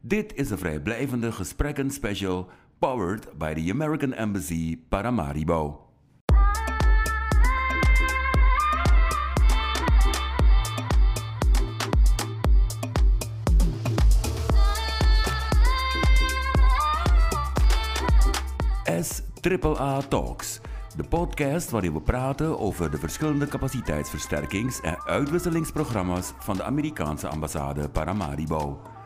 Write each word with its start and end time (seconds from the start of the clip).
Dit 0.00 0.34
is 0.34 0.50
een 0.50 0.58
vrijblijvende 0.58 1.32
gesprekken 1.32 1.90
special 1.90 2.50
powered 2.78 3.38
by 3.38 3.54
the 3.54 3.70
American 3.72 4.12
Embassy 4.12 4.78
Paramaribo. 4.88 5.86
S 19.02 19.22
Talks, 20.08 20.60
de 20.96 21.04
podcast 21.08 21.70
waarin 21.70 21.92
we 21.92 22.00
praten 22.00 22.58
over 22.58 22.90
de 22.90 22.98
verschillende 22.98 23.46
capaciteitsversterkings- 23.46 24.80
en 24.80 25.02
uitwisselingsprogramma's 25.04 26.32
van 26.38 26.56
de 26.56 26.62
Amerikaanse 26.62 27.28
ambassade 27.28 27.88
Paramaribo. 27.88 28.96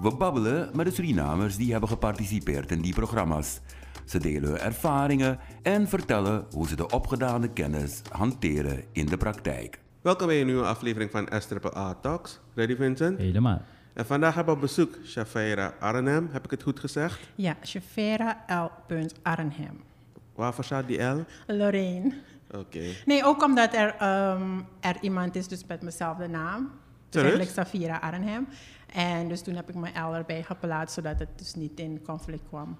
We 0.00 0.16
babbelen 0.16 0.70
met 0.74 0.86
de 0.86 0.92
Surinamers 0.92 1.56
die 1.56 1.70
hebben 1.70 1.88
geparticipeerd 1.88 2.70
in 2.70 2.80
die 2.80 2.94
programma's. 2.94 3.60
Ze 4.04 4.18
delen 4.18 4.48
hun 4.48 4.58
ervaringen 4.58 5.38
en 5.62 5.88
vertellen 5.88 6.46
hoe 6.52 6.68
ze 6.68 6.76
de 6.76 6.90
opgedane 6.90 7.48
kennis 7.48 8.02
hanteren 8.10 8.84
in 8.92 9.06
de 9.06 9.16
praktijk. 9.16 9.80
Welkom 10.00 10.26
bij 10.26 10.40
een 10.40 10.46
nieuwe 10.46 10.64
aflevering 10.64 11.10
van 11.10 11.28
SAA 11.38 11.94
Talks. 11.94 12.40
Ready 12.54 12.76
Vincent? 12.76 13.18
Helemaal. 13.18 13.62
En 13.92 14.06
vandaag 14.06 14.34
hebben 14.34 14.54
we 14.54 14.60
op 14.60 14.66
bezoek 14.66 14.98
Shafira 15.04 15.74
Arnhem. 15.80 16.28
Heb 16.32 16.44
ik 16.44 16.50
het 16.50 16.62
goed 16.62 16.80
gezegd? 16.80 17.20
Ja, 17.34 17.56
Shafera 17.64 18.44
L. 18.46 18.92
Arnhem. 19.22 19.80
Waarvoor 20.34 20.64
staat 20.64 20.86
die 20.86 21.02
L? 21.02 21.24
Lorraine. 21.46 22.12
Oké. 22.50 22.82
Nee, 23.06 23.24
ook 23.24 23.42
omdat 23.42 23.74
er, 23.74 23.94
ehm, 23.98 24.60
er 24.80 24.96
iemand 25.00 25.36
is 25.36 25.48
dus 25.48 25.64
met 25.66 25.82
mezelfde 25.82 26.28
naam. 26.28 26.70
Dus 27.08 27.22
eigenlijk 27.22 27.50
Safira 27.50 27.96
Arnhem. 27.96 28.46
En 28.94 29.28
dus 29.28 29.42
toen 29.42 29.54
heb 29.54 29.68
ik 29.68 29.74
mijn 29.74 29.94
L 30.10 30.14
erbij 30.14 30.42
geplaatst, 30.42 30.94
zodat 30.94 31.18
het 31.18 31.28
dus 31.36 31.54
niet 31.54 31.80
in 31.80 32.02
conflict 32.04 32.42
kwam. 32.48 32.76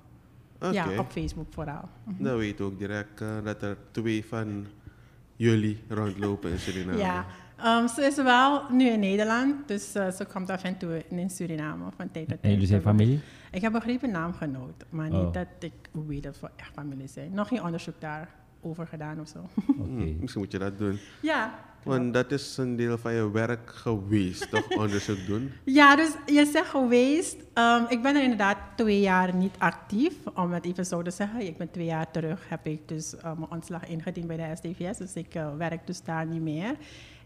Oké. 0.56 0.70
Ja, 0.72 0.98
op 0.98 1.10
Facebook 1.10 1.46
vooral. 1.52 1.88
Dan 2.04 2.36
weet 2.36 2.58
je 2.58 2.64
ook 2.64 2.78
direct 2.78 3.20
eh, 3.20 3.28
dat 3.44 3.62
er 3.62 3.76
twee 3.90 4.24
van 4.26 4.66
jullie 5.36 5.82
rondlopen 5.88 6.50
in 6.50 6.58
Suriname. 6.58 6.98
Ja, 6.98 7.26
ehm, 7.56 7.86
ze 7.88 8.02
is 8.02 8.16
wel 8.16 8.70
nu 8.70 8.88
in 8.88 9.00
Nederland, 9.00 9.68
dus 9.68 9.94
eh, 9.94 10.10
ze 10.10 10.24
komt 10.24 10.50
af 10.50 10.62
en 10.62 10.76
toe 10.78 11.04
in 11.08 11.30
Suriname 11.30 11.84
van 11.96 12.10
tijd 12.10 12.24
tot 12.28 12.34
En 12.34 12.40
tijd. 12.40 12.52
jullie 12.52 12.68
zijn 12.68 12.82
familie? 12.82 13.20
Ik 13.50 13.60
heb 13.62 13.72
begrepen 13.72 14.10
naamgenoot, 14.10 14.84
maar 14.90 15.10
Oh. 15.10 15.24
niet 15.24 15.34
dat 15.34 15.46
ik 15.58 15.72
weet 16.06 16.22
dat 16.22 16.40
we 16.40 16.48
echt 16.56 16.70
familie 16.74 17.08
zijn. 17.08 17.34
Nog 17.34 17.48
geen 17.48 17.62
onderzoek 17.62 18.00
daarover 18.66 18.86
gedaan 18.86 19.20
of 19.20 19.28
zo. 19.28 19.38
Oké. 19.68 19.88
Hm, 19.88 20.16
misschien 20.20 20.40
moet 20.42 20.52
je 20.52 20.58
dat 20.58 20.78
doen. 20.78 20.98
ja. 21.20 21.54
Want 21.82 22.14
dat 22.14 22.30
is 22.32 22.56
een 22.56 22.76
deel 22.76 22.98
van 22.98 23.12
je 23.12 23.30
werk 23.30 23.70
geweest, 23.70 24.50
toch? 24.50 24.70
Onderzoek 24.82 25.26
doen. 25.26 25.52
Ja, 25.64 25.96
dus 25.96 26.10
je 26.26 26.44
zegt 26.52 26.68
geweest. 26.68 27.36
ehm, 27.54 27.82
ik 27.88 28.02
ben 28.02 28.16
er 28.16 28.22
inderdaad 28.22 28.56
twee 28.76 29.00
jaar 29.00 29.34
niet 29.34 29.54
actief. 29.58 30.12
Om 30.34 30.52
het 30.52 30.64
even 30.64 30.86
zo 30.86 31.02
te 31.02 31.10
zeggen. 31.10 31.40
Ik 31.40 31.56
ben 31.56 31.70
twee 31.70 31.84
jaar 31.84 32.10
terug, 32.10 32.48
heb 32.48 32.66
ik 32.66 32.88
dus 32.88 33.16
eh, 33.16 33.22
mijn 33.22 33.50
ontslag 33.50 33.86
ingediend 33.86 34.26
bij 34.26 34.36
de 34.36 34.56
SDVS. 34.56 34.98
Dus 34.98 35.14
ik 35.14 35.34
eh, 35.34 35.56
werk 35.56 35.86
dus 35.86 36.02
daar 36.02 36.26
niet 36.26 36.42
meer. 36.42 36.74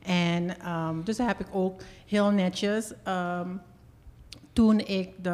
En 0.03 0.59
ehm, 0.61 1.03
dus 1.05 1.19
heb 1.19 1.41
ik 1.41 1.49
ook 1.53 1.81
heel 2.07 2.31
netjes... 2.31 2.93
ehm, 3.05 3.49
toen 4.61 4.79
ik 4.79 5.09
de, 5.23 5.31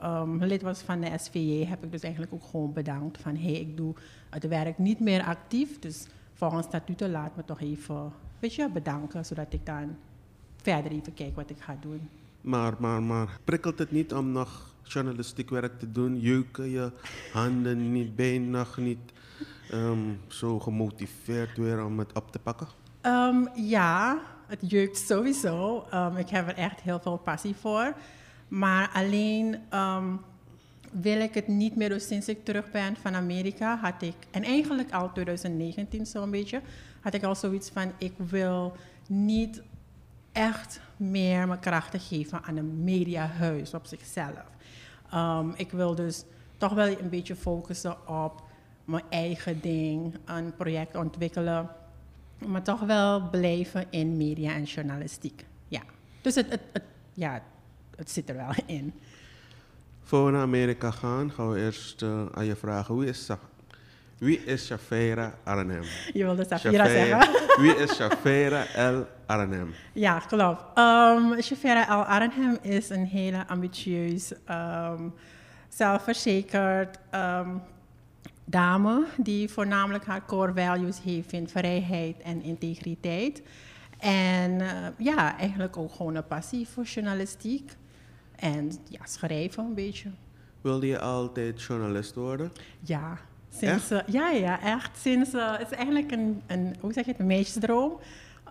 ehm, 0.00 0.44
lid 0.44 0.62
was 0.62 0.80
van 0.80 1.00
de 1.00 1.18
SVJ, 1.18 1.64
heb 1.64 1.84
ik 1.84 1.90
dus 1.92 2.02
eigenlijk 2.02 2.32
ook 2.32 2.44
gewoon 2.50 2.72
bedankt 2.72 3.18
van 3.18 3.36
hé, 3.36 3.52
hey, 3.52 3.60
ik 3.60 3.76
doe 3.76 3.94
het 4.30 4.48
werk 4.48 4.78
niet 4.78 5.00
meer 5.00 5.22
actief. 5.22 5.78
Dus 5.78 6.06
volgens 6.34 6.66
statuten 6.66 7.10
laat 7.10 7.36
me 7.36 7.44
toch 7.44 7.60
even, 7.60 8.12
weet 8.38 8.54
je, 8.54 8.68
bedanken, 8.72 9.24
zodat 9.24 9.52
ik 9.52 9.66
dan 9.66 9.96
verder 10.62 10.90
even 10.92 11.14
kijk 11.14 11.36
wat 11.36 11.50
ik 11.50 11.60
ga 11.60 11.76
doen. 11.80 12.08
Maar, 12.40 12.74
maar, 12.78 13.02
maar, 13.02 13.38
prikkelt 13.44 13.78
het 13.78 13.90
niet 13.90 14.14
om 14.14 14.32
nog 14.32 14.74
journalistiek 14.82 15.50
werk 15.50 15.78
te 15.78 15.92
doen? 15.92 16.20
Jeuken 16.20 16.70
je 16.70 16.92
handen 17.32 17.92
niet, 17.92 18.48
nog 18.48 18.76
niet 18.76 19.12
ehm, 19.70 20.14
zo 20.26 20.60
gemotiveerd 20.60 21.56
weer 21.56 21.84
om 21.84 21.98
het 21.98 22.12
op 22.12 22.32
te 22.32 22.38
pakken? 22.38 22.66
Ehm, 23.00 23.46
ja, 23.54 24.18
het 24.46 24.70
jeukt 24.70 24.98
sowieso. 24.98 25.84
Ik 26.16 26.28
heb 26.28 26.48
er 26.48 26.56
echt 26.56 26.80
heel 26.80 27.00
veel 27.00 27.16
passie 27.16 27.54
voor. 27.54 27.94
Maar 28.50 28.90
alleen 28.94 29.56
ehm, 29.68 30.14
wil 30.90 31.20
ik 31.20 31.34
het 31.34 31.48
niet 31.48 31.76
meer. 31.76 31.88
Dus 31.88 32.06
sinds 32.06 32.28
ik 32.28 32.44
terug 32.44 32.70
ben 32.70 32.96
van 32.96 33.14
Amerika 33.14 33.76
had 33.76 34.02
ik, 34.02 34.14
en 34.30 34.42
eigenlijk 34.42 34.92
al 34.92 35.12
2019 35.12 36.06
zo'n 36.06 36.30
beetje, 36.30 36.60
had 37.00 37.14
ik 37.14 37.22
al 37.22 37.34
zoiets 37.34 37.70
van: 37.70 37.92
ik 37.98 38.12
wil 38.16 38.72
niet 39.08 39.62
echt 40.32 40.80
meer 40.96 41.46
mijn 41.46 41.60
krachten 41.60 42.00
geven 42.00 42.42
aan 42.42 42.56
een 42.56 42.84
mediahuis 42.84 43.74
op 43.74 43.86
zichzelf. 43.86 44.44
Ehm, 45.10 45.50
ik 45.56 45.70
wil 45.70 45.94
dus 45.94 46.24
toch 46.56 46.72
wel 46.72 46.98
een 46.98 47.08
beetje 47.08 47.36
focussen 47.36 48.08
op 48.08 48.42
mijn 48.84 49.04
eigen 49.08 49.60
ding, 49.60 50.14
een 50.24 50.54
project 50.56 50.96
ontwikkelen, 50.96 51.68
maar 52.46 52.62
toch 52.62 52.80
wel 52.80 53.28
blijven 53.30 53.86
in 53.90 54.16
media 54.16 54.54
en 54.54 54.62
journalistiek. 54.62 55.44
Ja, 55.68 55.82
dus 56.20 56.34
het, 56.34 56.50
het, 56.50 56.60
het, 56.72 56.82
ja, 57.12 57.42
het 58.00 58.10
zit 58.10 58.28
er 58.28 58.36
wel 58.36 58.54
in. 58.66 58.92
Voor 60.02 60.24
we 60.24 60.30
naar 60.30 60.42
Amerika 60.42 60.90
gaan, 60.90 61.30
gaan 61.32 61.50
we 61.50 61.60
eerst 61.60 62.02
eh, 62.02 62.26
aan 62.34 62.44
je 62.44 62.56
vragen. 62.56 62.98
Wie 62.98 63.08
is, 63.08 63.28
wie 64.18 64.44
is 64.44 64.66
Shafira 64.66 65.34
Arnhem? 65.44 65.82
Je 66.12 66.24
wilde 66.24 66.44
Safira 66.48 66.86
Shafira- 66.86 67.22
zeggen? 67.22 67.40
Wie 67.62 67.76
is 67.76 67.94
Shafira 67.94 68.90
L. 68.90 69.06
Arnhem? 69.26 69.74
Ja, 69.92 70.18
klopt. 70.18 70.78
Um, 70.78 71.42
Shafira 71.42 71.84
Al 71.84 72.02
Arnhem 72.02 72.58
is 72.62 72.88
een 72.88 73.06
hele 73.06 73.46
ambitieus, 73.46 74.32
ehm, 74.44 75.08
zelfverzekerd 75.68 76.98
ehm, 77.10 77.48
dame 78.44 79.06
die 79.16 79.48
voornamelijk 79.48 80.04
haar 80.04 80.26
core 80.26 80.52
values 80.54 81.02
heeft 81.02 81.32
in 81.32 81.48
vrijheid 81.48 82.20
en 82.22 82.42
integriteit. 82.42 83.42
En 83.98 84.60
eh, 84.60 84.68
ja, 84.98 85.38
eigenlijk 85.38 85.76
ook 85.76 85.92
gewoon 85.92 86.14
een 86.14 86.26
passie 86.26 86.68
voor 86.68 86.84
journalistiek 86.84 87.72
en 88.40 88.72
ja, 88.88 89.00
schrijven 89.04 89.64
een 89.64 89.74
beetje. 89.74 90.10
Wilde 90.60 90.86
je 90.86 90.98
altijd 90.98 91.62
journalist 91.62 92.14
worden? 92.14 92.52
Ja, 92.80 93.18
sinds, 93.48 93.90
eh, 93.90 94.00
ja, 94.06 94.30
ja, 94.30 94.60
echt. 94.60 94.98
Sinds, 94.98 95.32
eh, 95.32 95.58
het 95.58 95.70
is 95.70 95.76
eigenlijk 95.76 96.10
een, 96.10 96.42
een, 96.46 96.76
hoe 96.80 96.92
zeg 96.92 97.04
je 97.04 97.10
het, 97.10 97.20
een 97.20 97.26
meisjesdroom 97.26 97.98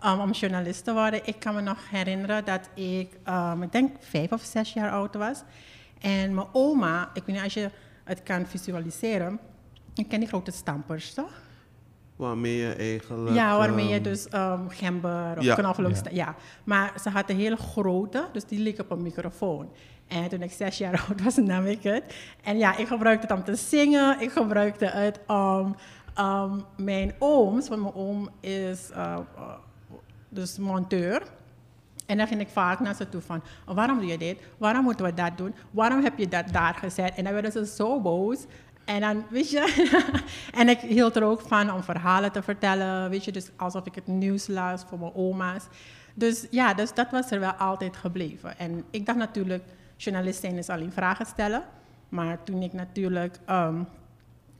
um, 0.04 0.20
om 0.20 0.30
journalist 0.30 0.84
te 0.84 0.92
worden. 0.92 1.26
Ik 1.26 1.38
kan 1.38 1.54
me 1.54 1.60
nog 1.60 1.90
herinneren 1.90 2.44
dat 2.44 2.68
ik, 2.74 3.16
um, 3.28 3.62
ik 3.62 3.72
denk 3.72 3.96
vijf 4.00 4.32
of 4.32 4.42
zes 4.42 4.72
jaar 4.72 4.90
oud 4.90 5.14
was. 5.14 5.42
En 6.00 6.34
mijn 6.34 6.46
oma, 6.52 7.10
ik 7.14 7.22
weet 7.24 7.34
niet 7.34 7.44
als 7.44 7.54
je 7.54 7.70
het 8.04 8.22
kan 8.22 8.46
visualiseren, 8.46 9.38
ik 9.94 10.08
ken 10.08 10.20
die 10.20 10.28
grote 10.28 10.50
stampers, 10.50 11.14
toch? 11.14 11.32
Waarmee 12.20 12.56
je 12.56 12.72
eigenlijk... 12.72 13.34
Ja, 13.36 13.56
waarmee 13.58 13.88
je 13.88 13.94
ehm, 13.94 14.02
dus 14.02 14.26
um, 14.34 14.68
gember 14.68 15.38
of 15.38 15.44
Ja. 15.44 15.54
knoflook... 15.54 15.94
Ja. 15.94 16.10
Ja. 16.12 16.34
maar 16.64 16.92
ze 17.02 17.10
had 17.10 17.30
een 17.30 17.36
hele 17.36 17.56
grote, 17.56 18.28
dus 18.32 18.44
die 18.44 18.58
leek 18.58 18.78
op 18.78 18.90
een 18.90 19.02
microfoon. 19.02 19.68
En 20.08 20.28
toen 20.28 20.42
ik 20.42 20.52
zes 20.52 20.78
jaar 20.78 21.00
oud 21.08 21.22
was, 21.22 21.36
nam 21.36 21.64
ik 21.66 21.82
het. 21.82 22.14
En 22.42 22.58
ja, 22.58 22.76
ik 22.76 22.86
gebruikte 22.86 23.26
het 23.26 23.36
om 23.36 23.44
te 23.44 23.56
zingen. 23.56 24.20
Ik 24.20 24.30
gebruikte 24.30 24.84
het 24.86 25.20
om 25.26 25.76
um, 26.18 26.64
mijn 26.76 27.14
ooms, 27.18 27.68
want 27.68 27.82
mijn 27.82 27.94
oom 27.94 28.28
is 28.40 28.90
uh, 28.90 29.16
uh, 29.36 29.44
dus 30.28 30.58
monteur... 30.58 31.22
En 32.06 32.16
dan 32.16 32.26
ging 32.26 32.40
ik 32.40 32.48
vaak 32.48 32.80
naar 32.80 32.94
ze 32.94 33.08
toe 33.08 33.20
van, 33.20 33.42
"Oh, 33.66 33.74
waarom 33.74 33.98
doe 33.98 34.06
je 34.08 34.18
dit? 34.18 34.40
Waarom 34.58 34.84
moeten 34.84 35.04
we 35.04 35.14
dat 35.14 35.36
doen? 35.36 35.54
Waarom 35.70 36.02
heb 36.02 36.18
je 36.18 36.28
dat 36.28 36.48
daar 36.52 36.74
gezet? 36.74 37.14
En 37.14 37.24
dan 37.24 37.32
werden 37.32 37.52
ze 37.52 37.66
zo 37.66 38.00
boos. 38.00 38.38
En 38.84 39.00
dan, 39.00 39.24
weet 39.30 39.50
je, 39.50 39.90
en 40.60 40.68
ik 40.68 40.78
hield 40.78 41.16
er 41.16 41.24
ook 41.24 41.40
van 41.40 41.72
om 41.72 41.82
verhalen 41.82 42.32
te 42.32 42.42
vertellen, 42.42 43.10
weet 43.10 43.24
je, 43.24 43.32
dus 43.32 43.50
alsof 43.56 43.86
ik 43.86 43.94
het 43.94 44.06
nieuws 44.06 44.46
las 44.46 44.84
voor 44.88 44.98
mijn 44.98 45.14
oma's. 45.14 45.64
Dus 46.14 46.46
ja, 46.50 46.74
dus 46.74 46.94
dat 46.94 47.10
was 47.10 47.30
er 47.30 47.40
wel 47.40 47.52
altijd 47.52 47.96
gebleven. 47.96 48.58
En 48.58 48.84
ik 48.90 49.06
dacht 49.06 49.18
natuurlijk, 49.18 49.64
journalist 49.96 50.40
zijn 50.40 50.58
is 50.58 50.68
alleen 50.68 50.92
vragen 50.92 51.26
stellen. 51.26 51.62
Maar 52.08 52.42
toen 52.44 52.62
ik 52.62 52.72
natuurlijk 52.72 53.38
ehm, 53.46 53.82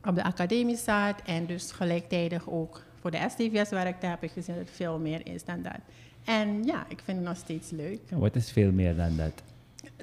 op 0.04 0.14
de 0.14 0.22
academie 0.22 0.76
zat 0.76 1.22
en 1.24 1.46
dus 1.46 1.72
gelijktijdig 1.72 2.48
ook 2.48 2.82
voor 3.00 3.10
de 3.10 3.26
STVS 3.28 3.70
werkte, 3.70 4.06
heb 4.06 4.22
ik 4.22 4.30
gezien 4.30 4.54
dat 4.54 4.64
het 4.64 4.76
veel 4.76 4.98
meer 4.98 5.26
is 5.26 5.44
dan 5.44 5.62
dat. 5.62 5.78
En 6.24 6.64
ja, 6.64 6.84
ik 6.88 7.00
vind 7.04 7.18
het 7.18 7.26
nog 7.26 7.36
steeds 7.36 7.70
leuk. 7.70 8.00
Wat 8.10 8.36
is 8.36 8.50
veel 8.50 8.72
meer 8.72 8.96
dan 8.96 9.16
dat? 9.16 9.42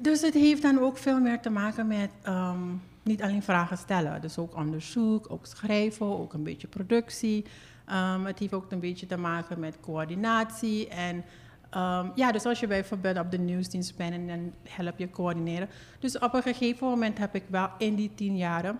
Dus 0.02 0.20
het 0.20 0.34
heeft 0.34 0.62
dan 0.62 0.78
ook 0.78 0.98
veel 0.98 1.20
meer 1.20 1.40
te 1.40 1.50
maken 1.50 1.86
met 1.86 2.10
ehm, 2.22 2.60
niet 3.08 3.22
alleen 3.22 3.42
vragen 3.42 3.76
stellen. 3.76 4.20
Dus 4.20 4.38
ook 4.38 4.56
onderzoek, 4.56 5.30
ook 5.30 5.46
schrijven, 5.46 6.06
ook 6.06 6.32
een 6.32 6.42
beetje 6.42 6.66
productie. 6.66 7.44
Ehm, 7.86 8.24
het 8.24 8.38
heeft 8.38 8.52
ook 8.52 8.72
een 8.72 8.80
beetje 8.80 9.06
te 9.06 9.16
maken 9.16 9.60
met 9.60 9.80
coördinatie. 9.80 10.88
En 10.88 11.24
ehm, 11.70 12.06
ja, 12.14 12.32
dus 12.32 12.44
als 12.44 12.60
je 12.60 12.66
bijvoorbeeld 12.66 13.18
op 13.18 13.30
de 13.30 13.38
nieuwsdienst 13.38 13.96
bent 13.96 14.12
en 14.12 14.26
dan 14.26 14.52
help 14.68 14.98
je 14.98 15.10
coördineren. 15.10 15.68
Dus 15.98 16.18
op 16.18 16.34
een 16.34 16.42
gegeven 16.42 16.86
moment 16.86 17.18
heb 17.18 17.34
ik 17.34 17.44
wel 17.46 17.68
in 17.78 17.94
die 17.94 18.10
tien 18.14 18.36
jaren 18.36 18.78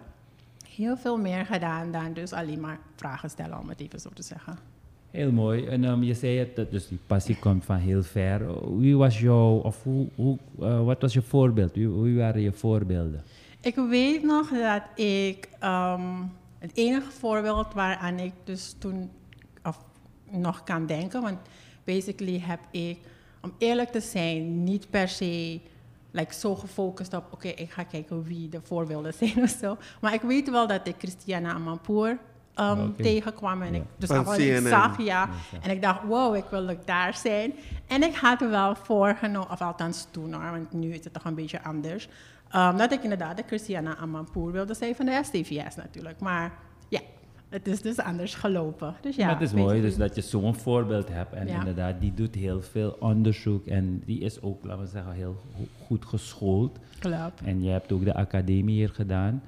heel 0.77 0.97
veel 0.97 1.19
meer 1.19 1.47
gedaan 1.47 1.93
dan 1.93 2.13
dus 2.13 2.33
alleen 2.33 2.61
maar 2.61 2.79
vragen 2.97 3.31
stellen, 3.31 3.59
om 3.59 3.69
het 3.69 3.81
even 3.81 4.01
zo 4.01 4.11
te 4.15 4.23
zeggen. 4.23 4.59
Heel 5.11 5.33
mooi. 5.33 5.67
En 5.67 5.85
ehm, 5.85 6.03
je 6.03 6.15
zei 6.15 6.39
het, 6.39 6.57
dat 6.57 6.71
dus 6.71 6.89
die 6.89 6.99
passie 7.07 7.39
komt 7.39 7.65
van 7.65 7.77
heel 7.77 8.03
ver. 8.03 8.41
Wie 8.79 8.97
was 8.97 9.21
jouw, 9.21 9.57
of 9.57 9.83
hoe, 9.83 10.39
eh, 10.61 10.85
wat 10.85 11.01
was 11.01 11.13
je 11.13 11.23
voorbeeld? 11.23 11.75
Wie, 11.75 11.89
wie 11.89 12.17
waren 12.17 12.41
je 12.41 12.53
voorbeelden? 12.53 13.23
Ik 13.61 13.75
weet 13.75 14.23
nog 14.23 14.49
dat 14.49 14.83
ik 14.95 15.49
ehm, 15.59 16.23
het 16.59 16.71
enige 16.75 17.11
voorbeeld 17.11 17.75
waaraan 17.75 18.19
ik 18.19 18.33
dus 18.45 18.75
toen 18.79 19.11
of 19.63 19.79
nog 20.31 20.65
kan 20.65 20.87
denken, 20.87 21.23
want 21.23 21.39
basically 21.85 22.41
heb 22.41 22.61
ik, 22.71 22.99
om 23.43 23.55
eerlijk 23.59 23.91
te 23.91 24.01
zijn, 24.01 24.65
niet 24.65 24.91
per 24.91 25.09
se 25.09 25.61
like, 26.11 26.35
zo 26.35 26.55
gefocust 26.55 27.15
op, 27.15 27.33
oké, 27.33 27.49
ik 27.49 27.71
ga 27.71 27.83
kijken 27.83 28.23
wie 28.23 28.49
de 28.49 28.61
voorbeelden 28.63 29.15
zijn 29.21 29.43
of 29.43 29.57
zo. 29.61 29.77
Maar 30.01 30.15
ik 30.15 30.23
weet 30.23 30.51
wel 30.51 30.67
dat 30.67 30.87
ik 30.87 30.95
Christiana 30.99 31.53
Amanpour 31.53 32.19
um, 32.61 32.95
tegenkwam 32.97 33.63
en 33.63 33.75
ik 33.75 33.83
dus 33.97 34.11
al 34.11 34.25
zag, 34.69 35.03
ja. 35.03 35.29
En 35.63 35.71
ik 35.71 35.83
dacht, 35.83 36.03
wow, 36.07 36.35
ik 36.37 36.45
wil 36.51 36.69
ook 36.69 36.87
daar 36.87 37.15
zijn. 37.15 37.53
En 37.87 38.03
ik 38.03 38.15
had 38.15 38.41
er 38.43 38.51
wel 38.51 38.75
voorgenomen, 38.75 39.51
of 39.51 39.61
althans 39.61 40.07
toen 40.11 40.33
hoor, 40.33 40.51
want 40.51 40.73
nu 40.73 40.93
is 40.93 41.05
het 41.05 41.13
toch 41.13 41.25
een 41.25 41.35
beetje 41.35 41.63
anders. 41.65 42.09
Um, 42.57 42.77
dat 42.77 42.93
ik 42.93 43.03
inderdaad 43.03 43.37
de 43.37 43.43
Christiana 43.47 43.97
Amanpour 43.97 44.53
wilde 44.53 44.75
zijn 44.75 44.95
van 44.95 45.07
de 45.07 45.21
STVS 45.23 45.77
natuurlijk. 45.77 46.21
Maar 46.21 46.53
ja, 46.89 47.01
het 47.49 47.67
is 47.69 47.83
dus 47.83 47.99
anders 47.99 48.35
gelopen. 48.35 48.95
Dus 49.01 49.17
ja, 49.17 49.25
maar 49.27 49.35
het 49.41 49.43
is 49.49 49.53
mooi 49.53 49.81
dus 49.81 49.97
dat 49.97 50.15
je 50.15 50.21
zo'n 50.21 50.55
voorbeeld 50.55 51.09
hebt. 51.09 51.33
En 51.33 51.47
Ja. 51.47 51.59
inderdaad, 51.59 52.01
die 52.01 52.15
doet 52.15 52.35
heel 52.35 52.63
veel 52.63 52.97
onderzoek. 53.01 53.67
En 53.67 54.03
die 54.07 54.21
is 54.21 54.43
ook, 54.43 54.65
laten 54.65 54.83
we 54.85 54.89
zeggen, 54.91 55.13
heel 55.13 55.37
go- 55.57 55.67
goed 55.87 56.05
geschoold. 56.05 56.79
Klopt. 56.99 57.41
En 57.45 57.63
je 57.63 57.71
hebt 57.71 57.93
ook 57.93 58.05
de 58.05 58.15
academie 58.15 58.75
hier 58.75 58.91
gedaan. 58.91 59.43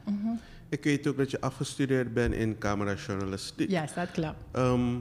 Ik 0.70 0.84
weet 0.84 1.06
ook 1.06 1.16
dat 1.16 1.30
je 1.30 1.40
afgestudeerd 1.40 2.14
bent 2.14 2.34
in 2.34 2.58
camerajournalistiek. 2.58 3.70
Ja, 3.70 3.86
dat 3.94 4.10
klopt. 4.10 4.36
Ehm, 4.52 4.96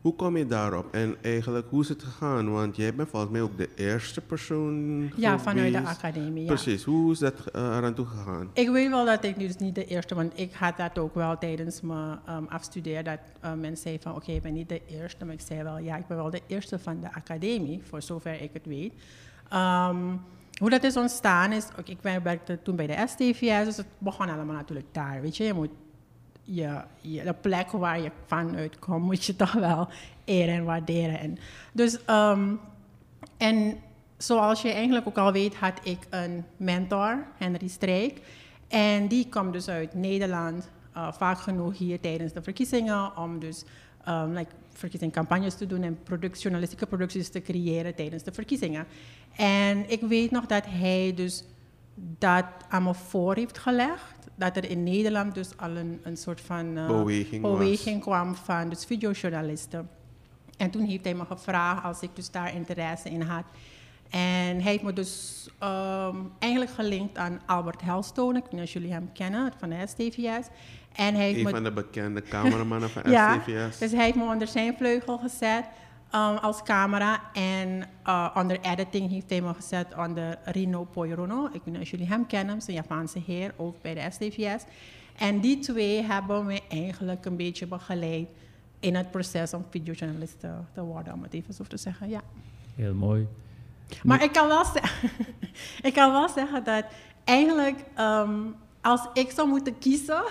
hoe 0.00 0.14
kom 0.14 0.36
je 0.36 0.46
daarop? 0.46 0.94
En 0.94 1.16
eigenlijk, 1.20 1.66
hoe 1.70 1.82
is 1.82 1.88
het 1.88 2.02
gegaan? 2.02 2.50
Want 2.50 2.76
jij 2.76 2.94
bent 2.94 3.08
volgens 3.08 3.32
mij 3.32 3.40
ook 3.40 3.56
de 3.58 3.68
eerste 3.74 4.20
persoon 4.20 5.10
Ja, 5.16 5.38
vanuit 5.38 5.72
de 5.72 5.80
academie, 5.80 6.42
ja. 6.42 6.48
Precies, 6.48 6.84
hoe 6.84 7.12
is 7.12 7.18
dat 7.18 7.34
uh, 7.56 7.62
eraan 7.62 7.94
toe 7.94 8.06
gegaan? 8.06 8.50
Ik 8.52 8.68
weet 8.68 8.88
wel 8.88 9.04
dat 9.04 9.24
ik 9.24 9.36
nu 9.36 9.46
dus 9.46 9.56
niet 9.56 9.74
de 9.74 9.86
eerste, 9.86 10.14
want 10.14 10.38
ik 10.38 10.52
had 10.52 10.76
dat 10.76 10.98
ook 10.98 11.14
wel 11.14 11.38
tijdens 11.38 11.80
mijn 11.80 12.18
um, 12.28 12.46
afstuderen, 12.48 13.04
dat 13.04 13.18
uh, 13.44 13.52
mensen 13.52 13.82
zeiden 13.82 14.02
van 14.02 14.14
oké, 14.14 14.32
ik 14.32 14.42
ben 14.42 14.52
niet 14.52 14.68
de 14.68 14.82
eerste, 14.86 15.24
maar 15.24 15.34
ik 15.34 15.40
zei 15.40 15.62
wel 15.62 15.78
ja, 15.78 15.96
ik 15.96 16.06
ben 16.06 16.16
wel 16.16 16.30
de 16.30 16.42
eerste 16.46 16.78
van 16.78 17.00
de 17.00 17.14
academie, 17.14 17.80
voor 17.82 18.02
zover 18.02 18.40
ik 18.40 18.50
het 18.52 18.66
weet. 18.66 18.92
Um, 19.52 20.20
hoe 20.62 20.70
dat 20.70 20.84
is 20.84 20.96
ontstaan 20.96 21.52
is, 21.52 21.66
ik 21.84 21.98
werkte 22.22 22.62
toen 22.62 22.76
bij 22.76 22.86
de 22.86 23.04
STVS, 23.06 23.64
dus 23.64 23.76
het 23.76 23.86
begon 23.98 24.28
allemaal 24.28 24.54
natuurlijk 24.54 24.86
daar, 24.92 25.20
weet 25.20 25.36
je. 25.36 25.44
Je 25.44 25.52
moet 25.52 25.70
je, 26.42 26.80
je, 27.00 27.22
de 27.22 27.32
plek 27.32 27.70
waar 27.70 28.00
je 28.00 28.10
vanuit 28.26 28.78
komt, 28.78 29.04
moet 29.10 29.24
je 29.24 29.36
toch 29.36 29.52
wel 29.52 29.88
eren 30.24 30.54
en 30.54 30.64
waarderen. 30.64 31.18
En, 31.18 31.38
dus, 31.72 31.98
um, 32.10 32.60
en 33.36 33.78
zoals 34.16 34.62
je 34.62 34.72
eigenlijk 34.72 35.06
ook 35.06 35.18
al 35.18 35.32
weet, 35.32 35.54
had 35.54 35.80
ik 35.82 35.98
een 36.10 36.44
mentor, 36.56 37.26
Henry 37.36 37.68
Strijk. 37.68 38.20
En 38.68 39.08
die 39.08 39.28
komt 39.28 39.52
dus 39.52 39.68
uit 39.68 39.94
Nederland, 39.94 40.70
uh, 40.96 41.12
vaak 41.12 41.38
genoeg 41.38 41.78
hier 41.78 42.00
tijdens 42.00 42.32
de 42.32 42.42
verkiezingen, 42.42 43.16
om 43.16 43.38
dus 43.38 43.64
um, 44.08 44.32
like, 44.32 44.50
verkiezingscampagnes 44.72 45.54
te 45.54 45.66
doen 45.66 45.82
en 45.82 45.98
product, 46.02 46.42
journalistieke 46.42 46.86
producties 46.86 47.28
te 47.28 47.42
creëren 47.42 47.94
tijdens 47.94 48.22
de 48.22 48.32
verkiezingen. 48.32 48.86
En 49.36 49.90
ik 49.90 50.00
weet 50.00 50.30
nog 50.30 50.46
dat 50.46 50.64
hij 50.66 51.12
dus 51.14 51.44
dat 52.18 52.44
aan 52.68 52.82
me 52.82 52.94
voor 52.94 53.34
heeft 53.34 53.58
gelegd. 53.58 54.14
Dat 54.34 54.56
er 54.56 54.70
in 54.70 54.82
Nederland 54.82 55.34
dus 55.34 55.56
al 55.56 55.76
een, 55.76 56.00
een 56.02 56.16
soort 56.16 56.40
van 56.40 56.78
uh, 56.78 56.86
Beweging 56.86 57.42
beweging 57.42 58.00
kwam 58.00 58.34
van 58.34 58.68
dus 58.68 58.84
videojournalisten. 58.84 59.88
En 60.56 60.70
toen 60.70 60.84
heeft 60.84 61.04
hij 61.04 61.14
me 61.14 61.24
gevraagd 61.24 61.84
als 61.84 62.00
ik 62.00 62.10
dus 62.14 62.30
daar 62.30 62.54
interesse 62.54 63.10
in 63.10 63.20
had. 63.20 63.44
En 64.12 64.60
hij 64.60 64.70
heeft 64.70 64.82
me 64.82 64.92
dus 64.92 65.46
ehm, 65.58 66.16
eigenlijk 66.38 66.72
gelinkt 66.72 67.18
aan 67.18 67.40
Albert 67.46 67.80
Helstone. 67.80 68.38
Ik 68.38 68.42
weet 68.44 68.52
niet 68.52 68.62
of 68.62 68.72
jullie 68.72 68.92
hem 68.92 69.12
kennen, 69.12 69.52
van 69.58 69.68
de 69.68 69.86
STVS. 69.86 70.46
En 70.92 71.14
hij 71.14 71.24
heeft 71.24 71.38
Een 71.38 71.44
me 71.44 71.50
van 71.50 71.62
de 71.62 71.72
bekende 71.72 72.22
cameramannen 72.34 72.90
van 72.90 73.10
ja, 73.10 73.40
STVS. 73.40 73.78
dus 73.78 73.90
hij 73.90 74.04
heeft 74.04 74.16
me 74.16 74.24
onder 74.24 74.46
zijn 74.46 74.76
vleugel 74.76 75.18
gezet 75.18 75.64
um, 76.14 76.36
als 76.36 76.62
camera. 76.62 77.20
En 77.32 77.88
uh, 78.06 78.30
onder 78.34 78.60
editing 78.60 79.10
heeft 79.10 79.30
hij 79.30 79.40
me 79.40 79.54
gezet 79.54 79.94
onder 79.96 80.38
Rino 80.44 80.84
Poirono. 80.84 81.46
Ik 81.46 81.60
weet 81.64 81.74
niet 81.74 81.82
of 81.82 81.90
jullie 81.90 82.06
hem 82.06 82.26
kennen, 82.26 82.62
zijn 82.62 82.76
Japanse 82.76 83.18
heer, 83.26 83.54
ook 83.56 83.82
bij 83.82 83.94
de 83.94 84.10
STVS. 84.10 84.64
En 85.18 85.40
die 85.40 85.58
twee 85.58 86.02
hebben 86.02 86.46
me 86.46 86.60
eigenlijk 86.68 87.24
een 87.24 87.36
beetje 87.36 87.66
begeleid 87.66 88.28
in 88.80 88.94
het 88.94 89.10
proces 89.10 89.54
om 89.54 89.64
videojournalist 89.70 90.40
te, 90.40 90.50
te 90.72 90.82
worden, 90.82 91.12
om 91.12 91.22
het 91.22 91.34
even 91.34 91.54
zo 91.54 91.64
te 91.64 91.76
zeggen. 91.76 92.08
Ja. 92.08 92.20
Heel 92.74 92.94
mooi. 92.94 93.26
Maar 94.02 94.22
ik 94.22 94.32
kan 94.32 94.48
wel 94.48 94.64
ik 95.88 95.92
kan 95.94 96.12
wel 96.12 96.28
zeggen 96.28 96.64
dat 96.64 96.84
eigenlijk 97.24 97.84
ehm, 97.94 98.40
als 98.80 99.00
ik 99.14 99.30
zou 99.30 99.48
moeten 99.48 99.78
kiezen, 99.78 100.22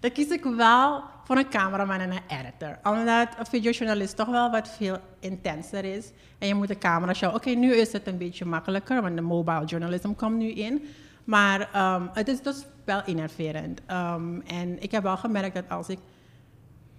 dan 0.00 0.12
kies 0.12 0.28
ik 0.28 0.44
wel 0.44 1.02
voor 1.24 1.36
een 1.36 1.48
cameraman 1.48 2.00
en 2.00 2.10
een 2.10 2.38
editor. 2.38 2.78
Omdat 2.82 3.28
een 3.38 3.46
videojournalist 3.46 4.16
toch 4.16 4.28
wel 4.28 4.50
wat 4.50 4.68
veel 4.68 4.98
intenser 5.20 5.84
is. 5.84 6.10
En 6.38 6.48
je 6.48 6.54
moet 6.54 6.68
de 6.68 6.78
camera 6.78 7.14
show. 7.14 7.34
Oké, 7.34 7.50
nu 7.50 7.74
is 7.74 7.92
het 7.92 8.06
een 8.06 8.18
beetje 8.18 8.44
makkelijker, 8.44 9.02
want 9.02 9.16
de 9.16 9.22
mobile 9.22 9.64
journalism 9.64 10.12
komt 10.12 10.36
nu 10.36 10.50
in. 10.50 10.84
Maar 11.24 11.68
ehm, 11.72 12.06
het 12.12 12.28
is 12.28 12.42
dus 12.42 12.64
wel 12.84 13.02
innoverend. 13.04 13.80
Ehm, 13.86 14.40
en 14.40 14.82
ik 14.82 14.90
heb 14.90 15.02
wel 15.02 15.16
gemerkt 15.16 15.54
dat 15.54 15.68
als 15.68 15.88
ik 15.88 15.98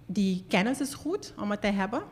die 0.06 0.44
kennis 0.48 0.80
is 0.80 0.94
goed 0.94 1.34
om 1.38 1.50
het 1.50 1.60
te 1.60 1.66
hebben. 1.66 2.02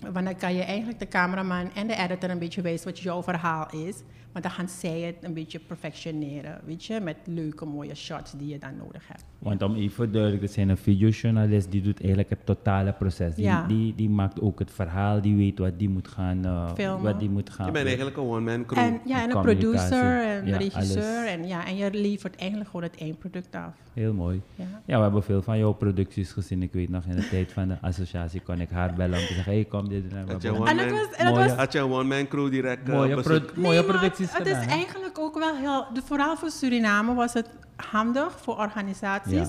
Want 0.00 0.24
dan 0.24 0.36
kan 0.36 0.54
je 0.54 0.62
eigenlijk 0.62 0.98
de 0.98 1.08
cameraman 1.08 1.70
en 1.74 1.86
de 1.86 1.96
editor 1.96 2.30
een 2.30 2.38
beetje 2.38 2.62
wijzen 2.62 2.86
wat 2.86 2.98
jouw 2.98 3.22
verhaal 3.22 3.70
is. 3.70 3.96
Maar 4.32 4.42
dan 4.42 4.50
gaan 4.50 4.68
zij 4.68 5.00
het 5.00 5.16
een 5.20 5.34
beetje 5.34 5.58
perfectioneren, 5.58 6.60
weet 6.64 6.84
je, 6.84 7.00
met 7.00 7.16
leuke 7.24 7.64
mooie 7.64 7.94
shots 7.94 8.32
die 8.32 8.48
je 8.48 8.58
dan 8.58 8.76
nodig 8.76 9.08
hebt. 9.08 9.24
Want 9.38 9.62
om 9.62 9.74
even 9.74 10.12
duidelijk 10.12 10.42
te 10.46 10.52
zijn, 10.52 10.68
een 10.68 10.76
videojournalist 10.76 11.70
die 11.70 11.82
doet 11.82 11.98
eigenlijk 11.98 12.30
het 12.30 12.46
totale 12.46 12.92
proces. 12.92 13.34
Die, 13.34 13.44
Ja. 13.44 13.66
die, 13.66 13.94
die 13.94 14.08
maakt 14.10 14.40
ook 14.40 14.58
het 14.58 14.70
verhaal, 14.70 15.20
die 15.20 15.36
weet 15.36 15.58
wat 15.58 15.78
die 15.78 15.88
moet 15.88 16.08
gaan, 16.08 16.44
eh, 16.44 16.70
Filmen. 16.74 17.02
wat 17.02 17.20
die 17.20 17.30
moet 17.30 17.50
gaan. 17.50 17.66
Je 17.66 17.72
bent 17.72 17.86
eigenlijk 17.86 18.16
een 18.16 18.22
one-man 18.24 18.66
crew. 18.66 18.78
En, 18.78 19.00
ja, 19.06 19.22
en 19.22 19.36
een 19.36 19.42
producer 19.42 20.22
en 20.22 20.46
Ja, 20.46 20.56
regisseur. 20.56 21.02
alles. 21.02 21.26
En, 21.30 21.46
ja, 21.46 21.66
en 21.66 21.76
je 21.76 21.90
levert 21.92 22.36
eigenlijk 22.36 22.70
gewoon 22.70 22.86
het 22.90 23.00
eindproduct 23.00 23.54
af. 23.54 23.74
Heel 23.94 24.12
mooi. 24.12 24.40
Ja. 24.54 24.64
Ja, 24.86 24.96
we 24.96 25.02
hebben 25.02 25.22
veel 25.22 25.42
van 25.42 25.58
jouw 25.58 25.72
producties 25.72 26.32
gezien. 26.32 26.62
Ik 26.62 26.72
weet 26.72 26.88
nog 26.88 27.04
in 27.04 27.16
de 27.16 27.28
tijd 27.34 27.52
van 27.52 27.68
de 27.68 27.76
associatie 27.80 28.40
kon 28.40 28.60
ik 28.60 28.70
haar 28.70 28.94
bellen 28.94 29.18
om 29.18 29.26
te 29.26 29.32
zeggen, 29.34 29.52
hey, 29.52 29.64
kom 29.64 29.88
dit 29.88 30.02
en 30.12 30.16
Had 30.28 30.42
je 30.42 30.48
dat. 30.48 30.68
En 30.68 30.76
was- 30.90 31.10
en 31.16 31.34
was- 31.34 31.50
had 31.52 31.72
je 31.72 31.78
een 31.78 31.90
one-man 31.90 32.28
crew 32.28 32.50
direct 32.50 32.88
uh, 32.88 32.94
Mooie, 32.94 33.14
bezoek? 33.14 33.46
pro- 33.52 33.62
mooie 33.62 33.84
het, 34.20 34.38
het 34.38 34.46
gedaan. 34.46 34.62
is 34.62 34.66
hè? 34.66 34.72
eigenlijk 34.72 35.18
ook 35.18 35.38
wel 35.38 35.56
heel, 35.56 35.86
de, 35.92 36.02
vooral 36.04 36.36
voor 36.36 36.50
Suriname 36.50 37.14
was 37.14 37.32
het 37.32 37.48
handig 37.76 38.40
voor 38.40 38.56
organisaties 38.56 39.48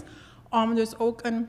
om 0.49 0.75
dus 0.75 0.97
ook 0.97 1.23
een 1.23 1.47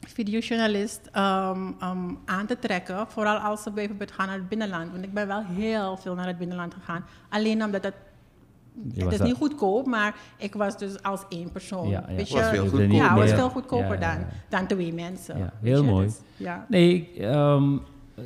videojournalist 0.00 1.00
ehm, 1.12 1.72
ehm, 1.80 2.14
aan 2.24 2.46
te 2.46 2.58
trekken. 2.58 3.06
Vooral 3.08 3.36
als 3.36 3.62
ze 3.62 3.70
bijvoorbeeld 3.70 4.12
gaan 4.12 4.26
naar 4.26 4.36
het 4.36 4.48
binnenland. 4.48 4.90
Want 4.90 5.04
ik 5.04 5.14
ben 5.14 5.26
wel 5.26 5.44
heel 5.44 5.96
veel 5.96 6.14
naar 6.14 6.26
het 6.26 6.38
binnenland 6.38 6.74
gegaan. 6.74 7.04
Alleen 7.28 7.64
omdat 7.64 7.84
het, 7.84 7.94
Je 8.74 8.94
het 8.94 9.04
was 9.04 9.14
is 9.14 9.20
niet 9.20 9.36
goedkoop, 9.36 9.86
maar 9.86 10.14
ik 10.36 10.54
was 10.54 10.78
dus 10.78 11.02
als 11.02 11.20
één 11.28 11.52
persoon. 11.52 11.88
Ja, 11.88 12.04
ja. 12.08 12.14
Weet 12.14 12.28
je? 12.28 12.34
Was 12.34 12.48
veel 12.48 12.68
goedkoper. 12.68 12.94
Ja, 12.94 13.08
het 13.08 13.18
was 13.18 13.38
veel 13.38 13.50
goedkoper 13.50 14.00
Ja, 14.00 14.10
ja, 14.10 14.14
Dan, 14.14 14.18
ja. 14.18 14.26
dan 14.48 14.66
twee 14.66 14.92
mensen. 14.94 15.52
Heel 15.62 15.84
mooi. 15.84 16.06
Dus, 16.06 16.20
ja. 16.36 16.66
Nee, 16.68 17.12
ehm, 17.18 17.76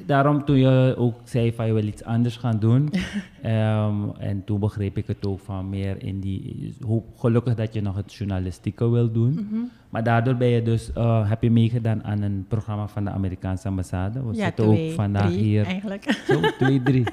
daarom 0.06 0.44
toen 0.44 0.56
je 0.56 0.94
ook 0.98 1.14
zei 1.24 1.52
van 1.52 1.66
je 1.66 1.72
wil 1.72 1.86
iets 1.86 2.04
anders 2.04 2.36
gaan 2.36 2.58
doen. 2.58 2.90
ehm, 3.42 3.94
en 4.18 4.44
toen 4.44 4.60
begreep 4.60 4.96
ik 4.98 5.06
het 5.06 5.26
ook 5.26 5.40
van 5.40 5.68
meer 5.68 6.02
in 6.02 6.20
die... 6.20 6.74
Hoop, 6.86 7.04
gelukkig 7.18 7.54
dat 7.54 7.74
je 7.74 7.80
nog 7.82 7.96
het 7.96 8.14
journalistieke 8.14 8.88
wil 8.90 9.12
doen. 9.12 9.32
Mhm. 9.32 9.60
Maar 9.90 10.04
daardoor 10.04 10.34
ben 10.36 10.48
je 10.48 10.62
dus, 10.62 10.92
eh, 10.92 11.28
heb 11.28 11.42
je 11.42 11.50
meegedaan 11.50 12.04
aan 12.04 12.22
een 12.22 12.44
programma 12.48 12.88
van 12.88 13.04
de 13.04 13.10
Amerikaanse 13.10 13.68
ambassade. 13.68 14.22
We 14.26 14.34
Ja, 14.36 14.44
zitten 14.44 14.64
twee, 14.64 14.88
ook 14.88 14.94
vandaag 14.94 15.26
drie, 15.30 15.38
hier. 15.42 15.64
eigenlijk. 15.64 16.20
Zo, 16.26 16.40
twee, 16.58 16.82
drie. 16.82 17.04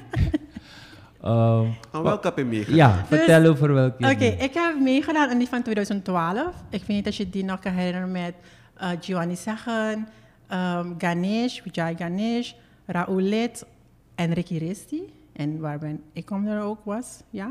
Ehm, 1.22 1.64
Aan 1.90 2.02
welke 2.02 2.26
heb 2.26 2.36
je 2.38 2.44
meegedaan? 2.44 2.76
ja, 2.76 3.04
vertel 3.06 3.44
over 3.50 3.72
welke. 3.74 4.10
Oké, 4.10 4.24
ik 4.24 4.54
heb 4.54 4.80
meegedaan 4.80 5.30
aan 5.30 5.38
die 5.38 5.48
van 5.48 5.62
2012. 5.62 6.46
Ik 6.70 6.82
weet 6.84 6.88
niet 6.96 7.06
of 7.08 7.14
je 7.14 7.30
die 7.30 7.44
nog 7.44 7.58
kan 7.60 7.72
herinneren 7.72 8.10
met 8.12 8.34
uh, 8.82 8.88
Giovanni 9.00 9.36
Zeggen, 9.36 10.08
um, 10.52 10.94
Ganesh, 10.98 11.60
Vijay 11.60 11.94
Ganesh, 11.98 12.52
Raulet 12.92 13.66
en 14.14 14.32
Ricky 14.32 14.56
Resti. 14.56 15.12
En 15.32 15.60
waar 15.60 15.78
ben 15.78 16.02
ik 16.12 16.26
kom 16.26 16.46
er 16.46 16.62
ook 16.62 16.84
was, 16.84 17.20
ja. 17.30 17.50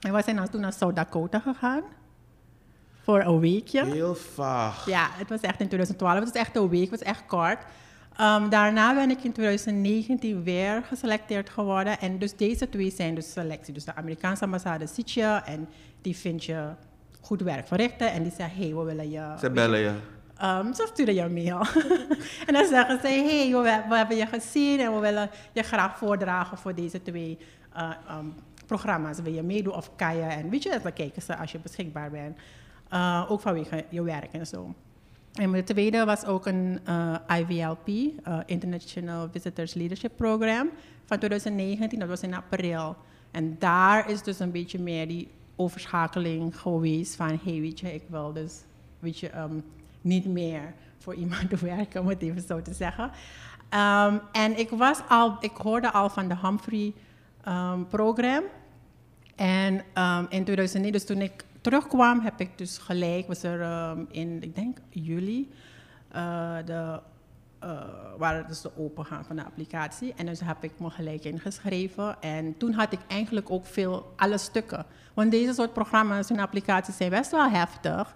En 0.00 0.14
we 0.14 0.22
zijn 0.22 0.50
toen 0.50 0.60
naar 0.60 0.72
South 0.72 0.96
Dakota 0.96 1.38
gegaan. 1.38 1.82
Voor 3.02 3.20
een 3.20 3.40
weekje. 3.40 3.84
Heel 3.84 4.14
vaag. 4.14 4.86
Ja, 4.86 5.08
het 5.12 5.28
was 5.28 5.40
echt 5.40 5.60
in 5.60 5.66
2012. 5.66 6.14
Het 6.14 6.24
was 6.24 6.42
echt 6.42 6.56
een 6.56 6.68
week, 6.68 6.90
het 6.90 6.90
was 6.90 7.08
echt 7.08 7.26
kort. 7.26 7.58
Um, 8.20 8.48
daarna 8.48 8.94
ben 8.94 9.10
ik 9.10 9.24
in 9.24 9.32
2019 9.32 10.42
weer 10.42 10.82
geselecteerd 10.82 11.50
geworden. 11.50 11.98
En 11.98 12.18
dus 12.18 12.36
deze 12.36 12.68
twee 12.68 12.90
zijn 12.90 13.14
dus 13.14 13.32
selectie. 13.32 13.74
Dus 13.74 13.84
de 13.84 13.94
Amerikaanse 13.94 14.44
ambassade 14.44 14.86
ziet 14.86 15.10
je 15.10 15.40
en 15.44 15.68
die 16.02 16.16
vindt 16.16 16.44
je 16.44 16.68
goed 17.20 17.40
werk 17.40 17.66
verrichten. 17.66 18.12
En 18.12 18.22
die 18.22 18.32
zegt, 18.32 18.54
hey, 18.54 18.74
we 18.74 18.82
willen 18.82 19.10
je... 19.10 19.34
Ze 19.40 19.50
bellen 19.50 19.78
je. 19.78 19.92
Um, 20.42 20.74
zo 20.74 20.86
stuurde 20.86 21.14
je 21.14 21.20
een 21.20 21.32
mail. 21.32 21.58
en 22.46 22.52
dan 22.52 22.66
zeggen 22.66 23.00
ze, 23.00 23.06
hey, 23.06 23.62
we, 23.88 23.96
hebben 23.96 24.16
je 24.16 24.26
gezien 24.26 24.80
en 24.80 24.94
we 24.94 25.00
willen 25.00 25.30
je 25.52 25.62
graag 25.62 25.98
voordragen 25.98 26.58
voor 26.58 26.74
deze 26.74 27.02
twee 27.02 27.38
uh, 27.76 27.90
um, 28.18 28.34
programma's. 28.66 29.20
Wil 29.20 29.32
je 29.32 29.42
meedoen 29.42 29.74
of 29.74 29.90
kan 29.96 30.16
je? 30.16 30.22
En 30.22 30.50
weet 30.50 30.62
je, 30.62 30.78
dan 30.82 30.92
kijken 30.92 31.22
ze 31.22 31.36
als 31.36 31.52
je 31.52 31.58
beschikbaar 31.58 32.10
bent. 32.10 32.38
Uh, 32.92 33.26
ook 33.28 33.40
vanwege 33.40 33.84
je 33.88 34.02
werk 34.02 34.32
en 34.32 34.46
zo. 34.46 34.74
En 35.32 35.52
de 35.52 35.64
tweede 35.64 36.04
was 36.04 36.24
ook 36.24 36.46
een 36.46 36.80
uh, 36.88 37.14
IVLP, 37.38 37.88
International 38.46 39.28
Visitors 39.32 39.74
Leadership 39.74 40.12
Program, 40.16 40.70
van 41.04 41.18
2019. 41.18 41.98
Dat 41.98 42.08
was 42.08 42.22
in 42.22 42.34
april. 42.34 42.96
En 43.30 43.56
daar 43.58 44.10
is 44.10 44.22
dus 44.22 44.38
een 44.38 44.50
beetje 44.50 44.78
meer 44.78 45.08
die 45.08 45.28
overschakeling 45.56 46.60
geweest 46.60 47.16
van, 47.16 47.40
hey, 47.44 47.60
weet 47.60 47.80
je, 47.80 47.94
ik 47.94 48.02
wil 48.08 48.32
dus, 48.32 48.60
weet 48.98 49.18
je, 49.18 49.38
um, 49.38 49.64
niet 50.04 50.26
meer 50.26 50.74
voor 50.98 51.14
iemand 51.14 51.60
werken, 51.60 52.00
om 52.00 52.08
het 52.08 52.22
even 52.22 52.42
zo 52.42 52.62
te 52.62 52.72
zeggen. 52.74 53.04
Um, 53.04 54.20
en 54.32 54.58
ik 54.58 54.70
was 54.70 54.98
al, 55.08 55.36
ik 55.40 55.56
hoorde 55.56 55.92
al 55.92 56.08
van 56.10 56.28
de 56.28 56.36
Humphrey 56.42 56.94
um, 57.48 57.86
program. 57.86 58.42
En 59.36 59.74
in 60.28 60.44
2009, 60.44 60.92
dus 60.92 61.06
toen 61.06 61.20
ik 61.20 61.44
terugkwam, 61.60 62.20
heb 62.20 62.40
ik 62.40 62.58
dus 62.58 62.78
gelijk, 62.78 63.26
was 63.26 63.42
er 63.42 63.96
in, 64.10 64.42
ik 64.42 64.54
denk 64.54 64.78
juli, 64.90 65.50
uh, 66.16 66.56
de, 66.64 67.00
uh, 67.64 67.80
waar 68.18 68.46
dus 68.46 68.60
de 68.60 68.70
opengaan 68.76 69.24
van 69.24 69.36
de 69.36 69.44
applicatie. 69.44 70.12
En 70.16 70.26
dus 70.26 70.40
heb 70.40 70.64
ik 70.64 70.72
me 70.78 70.90
gelijk 70.90 71.24
ingeschreven. 71.24 72.22
En 72.22 72.56
toen 72.56 72.72
had 72.72 72.92
ik 72.92 72.98
eigenlijk 73.06 73.50
ook 73.50 73.66
veel, 73.66 74.12
alle 74.16 74.38
stukken. 74.38 74.86
Want 75.14 75.30
deze 75.30 75.52
soort 75.52 75.72
programma's 75.72 76.30
en 76.30 76.38
applicaties 76.38 76.96
zijn 76.96 77.10
best 77.10 77.30
wel 77.30 77.50
heftig. 77.50 78.14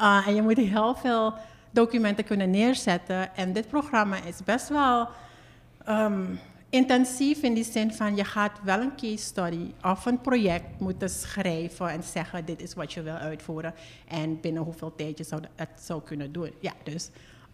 Uh, 0.00 0.26
en 0.26 0.34
je 0.34 0.42
moet 0.42 0.56
heel 0.56 0.94
veel 0.94 1.34
documenten 1.70 2.24
kunnen 2.24 2.50
neerzetten. 2.50 3.36
En 3.36 3.52
dit 3.52 3.68
programma 3.68 4.16
is 4.22 4.44
best 4.44 4.68
wel 4.68 5.08
um, 5.88 6.40
intensief 6.70 7.42
in 7.42 7.54
die 7.54 7.64
zin 7.64 7.92
van 7.92 8.16
je 8.16 8.24
gaat 8.24 8.60
wel 8.62 8.80
een 8.80 8.96
case 8.96 9.24
study 9.24 9.72
of 9.82 10.06
een 10.06 10.20
project 10.20 10.80
moeten 10.80 11.10
schrijven 11.10 11.88
en 11.88 12.02
zeggen 12.02 12.44
dit 12.44 12.62
is 12.62 12.74
wat 12.74 12.92
je 12.92 13.02
wil 13.02 13.14
uitvoeren 13.14 13.74
en 14.08 14.40
binnen 14.40 14.62
hoeveel 14.62 14.94
tijd 14.94 15.18
je 15.18 15.24
zou 15.24 15.42
het 15.54 15.68
zou 15.80 16.02
kunnen 16.02 16.32
doen. 16.32 16.50
Ja, 16.60 16.72
dus 16.82 17.10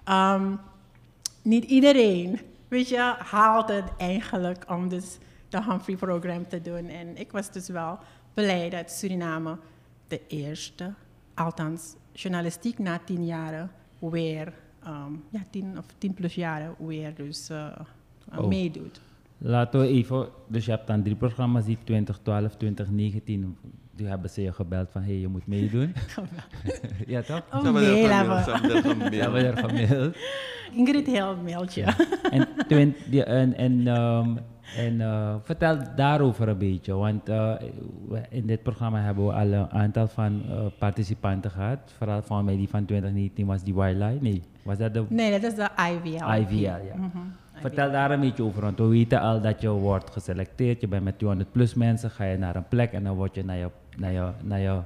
um, 0.09 0.61
niet 1.43 1.65
iedereen, 1.65 2.41
weet 2.69 2.89
je, 2.89 3.15
haalt 3.19 3.69
het 3.69 3.85
eigenlijk 3.99 4.65
om 4.69 4.89
dus 4.89 5.19
de 5.49 5.63
Humphrey 5.65 5.97
program 5.97 6.49
te 6.49 6.63
doen. 6.63 6.89
En 6.89 7.17
ik 7.17 7.33
was 7.33 7.51
dus 7.51 7.69
wel 7.69 7.99
blij 8.35 8.71
dat 8.71 8.91
Suriname 8.91 9.57
de 10.09 10.21
eerste, 10.29 10.93
althans 11.35 11.95
journalistiek 12.15 12.79
na 12.79 12.99
tien 13.05 13.27
jaren, 13.27 13.71
weer, 13.99 14.53
um, 14.87 15.23
ja, 15.31 15.43
tien 15.51 15.79
of 15.79 15.85
tien 15.99 16.15
plus 16.15 16.35
jaren, 16.35 16.75
weer 16.79 17.15
dus 17.15 17.51
uh, 17.51 17.67
oh. 18.37 18.47
meedoet. 18.47 19.01
Laten 19.39 19.81
we 19.81 19.87
even, 19.87 20.29
dus 20.47 20.65
je 20.65 20.71
hebt 20.71 20.87
dan 20.87 21.03
drie 21.03 21.17
programma's 21.17 21.65
die 21.65 21.79
2012, 21.85 22.57
2019, 22.57 23.57
die 23.97 24.07
hebben 24.07 24.31
ze 24.31 24.43
je 24.43 24.53
gebeld 24.53 24.91
van 24.91 25.03
hé, 25.03 25.09
hey, 25.09 25.21
je 25.21 25.29
moet 25.29 25.47
meedoen. 25.47 25.95
ja 27.07 27.23
toch? 27.23 27.43
Oh, 27.53 27.65
ze 27.65 27.73
nee, 27.73 28.07
hebben 28.07 29.45
er 29.45 29.57
gemaild. 29.57 30.17
Ingrid 30.73 31.07
heel 31.07 31.31
een 31.31 31.45
mailtje. 31.45 31.81
Ja. 31.81 31.97
En, 32.31 32.95
die, 33.11 33.25
en, 33.25 33.57
en, 33.57 33.87
um, 33.87 34.39
en 34.77 34.95
uh, 35.01 35.35
vertel 35.43 35.79
daarover 35.97 36.49
een 36.49 36.59
beetje, 36.59 36.95
want 36.95 37.29
uh, 37.29 37.55
in 38.29 38.47
dit 38.47 38.63
programma 38.63 39.01
hebben 39.01 39.27
we 39.27 39.33
al 39.33 39.53
een 39.53 39.71
aantal 39.71 40.07
van 40.07 40.43
uh, 40.49 40.67
participanten 40.79 41.51
gehad. 41.51 41.79
Vooral 41.97 42.23
van 42.23 42.45
mij 42.45 42.57
die 42.57 42.69
van 42.69 42.85
2019 42.85 43.47
was 43.47 43.63
die 43.63 43.75
Wildlife. 43.75 44.19
Nee, 44.21 44.43
was 44.63 44.79
dat 44.79 44.95
de... 44.95 45.05
Nee, 45.09 45.31
dat 45.41 45.43
is 45.43 45.55
de 45.55 45.69
IVL. 45.77 46.25
IVL, 46.25 46.55
ja. 46.65 46.97
Mm 46.97 47.11
-hmm. 47.13 47.33
Vertel 47.61 47.91
daar 47.91 48.11
een 48.11 48.21
beetje 48.21 48.43
over, 48.43 48.63
want 48.63 48.79
we 48.79 48.87
weten 48.87 49.21
al 49.21 49.41
dat 49.41 49.61
je 49.61 49.69
wordt 49.69 50.11
geselecteerd. 50.11 50.81
Je 50.81 50.89
bent 50.89 51.05
met 51.05 51.19
200 51.19 51.53
plus 51.53 51.75
mensen, 51.75 52.11
ga 52.11 52.25
je 52.25 52.39
naar 52.39 52.57
een 52.57 52.69
plek 52.69 52.93
en 52.93 53.05
dan 53.05 53.15
word 53.15 53.35
je 53.35 53.45
naar 53.45 53.57
je, 53.57 53.71
naar 53.97 54.13
je, 54.13 54.31
naar 54.43 54.61
je 54.61 54.81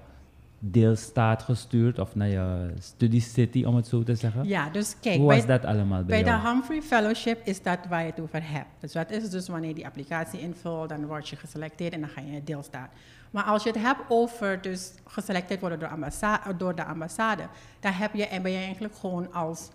deelstaat 0.58 1.42
gestuurd 1.42 1.98
of 1.98 2.14
naar 2.14 2.28
je 2.28 2.72
study 2.78 3.20
city, 3.20 3.64
om 3.64 3.76
het 3.76 3.86
zo 3.86 4.02
te 4.02 4.14
zeggen. 4.14 4.48
Ja, 4.48 4.70
dus 4.70 4.96
kijk. 5.00 5.16
Hoe 5.16 5.34
was 5.34 5.46
dat 5.46 5.64
allemaal 5.64 6.04
bij, 6.04 6.22
bij 6.22 6.32
de 6.32 6.48
Humphrey 6.48 6.82
Fellowship 6.82 7.46
is 7.46 7.62
dat 7.62 7.78
waar 7.88 8.00
je 8.00 8.10
het 8.10 8.20
over 8.20 8.50
hebt. 8.50 8.68
Dus 8.80 8.92
dat 8.92 9.10
is 9.10 9.30
dus 9.30 9.48
wanneer 9.48 9.68
je 9.68 9.74
die 9.74 9.86
applicatie 9.86 10.40
invult, 10.40 10.88
dan 10.88 11.06
word 11.06 11.28
je 11.28 11.36
geselecteerd 11.36 11.92
en 11.92 12.00
dan 12.00 12.08
ga 12.08 12.20
je 12.20 12.32
in 12.32 12.44
deelstaat. 12.44 12.90
Maar 13.30 13.44
als 13.44 13.62
je 13.62 13.70
het 13.70 13.80
hebt 13.80 14.00
over 14.08 14.62
dus 14.62 14.92
geselecteerd 15.04 15.60
worden 15.60 15.78
door, 15.78 15.88
ambassade, 15.88 16.56
door 16.56 16.74
de 16.74 16.84
ambassade, 16.84 17.42
dan 17.80 17.92
heb 17.92 18.14
je, 18.14 18.26
en 18.26 18.42
ben 18.42 18.52
je 18.52 18.58
eigenlijk 18.58 18.96
gewoon 18.96 19.32
als 19.32 19.68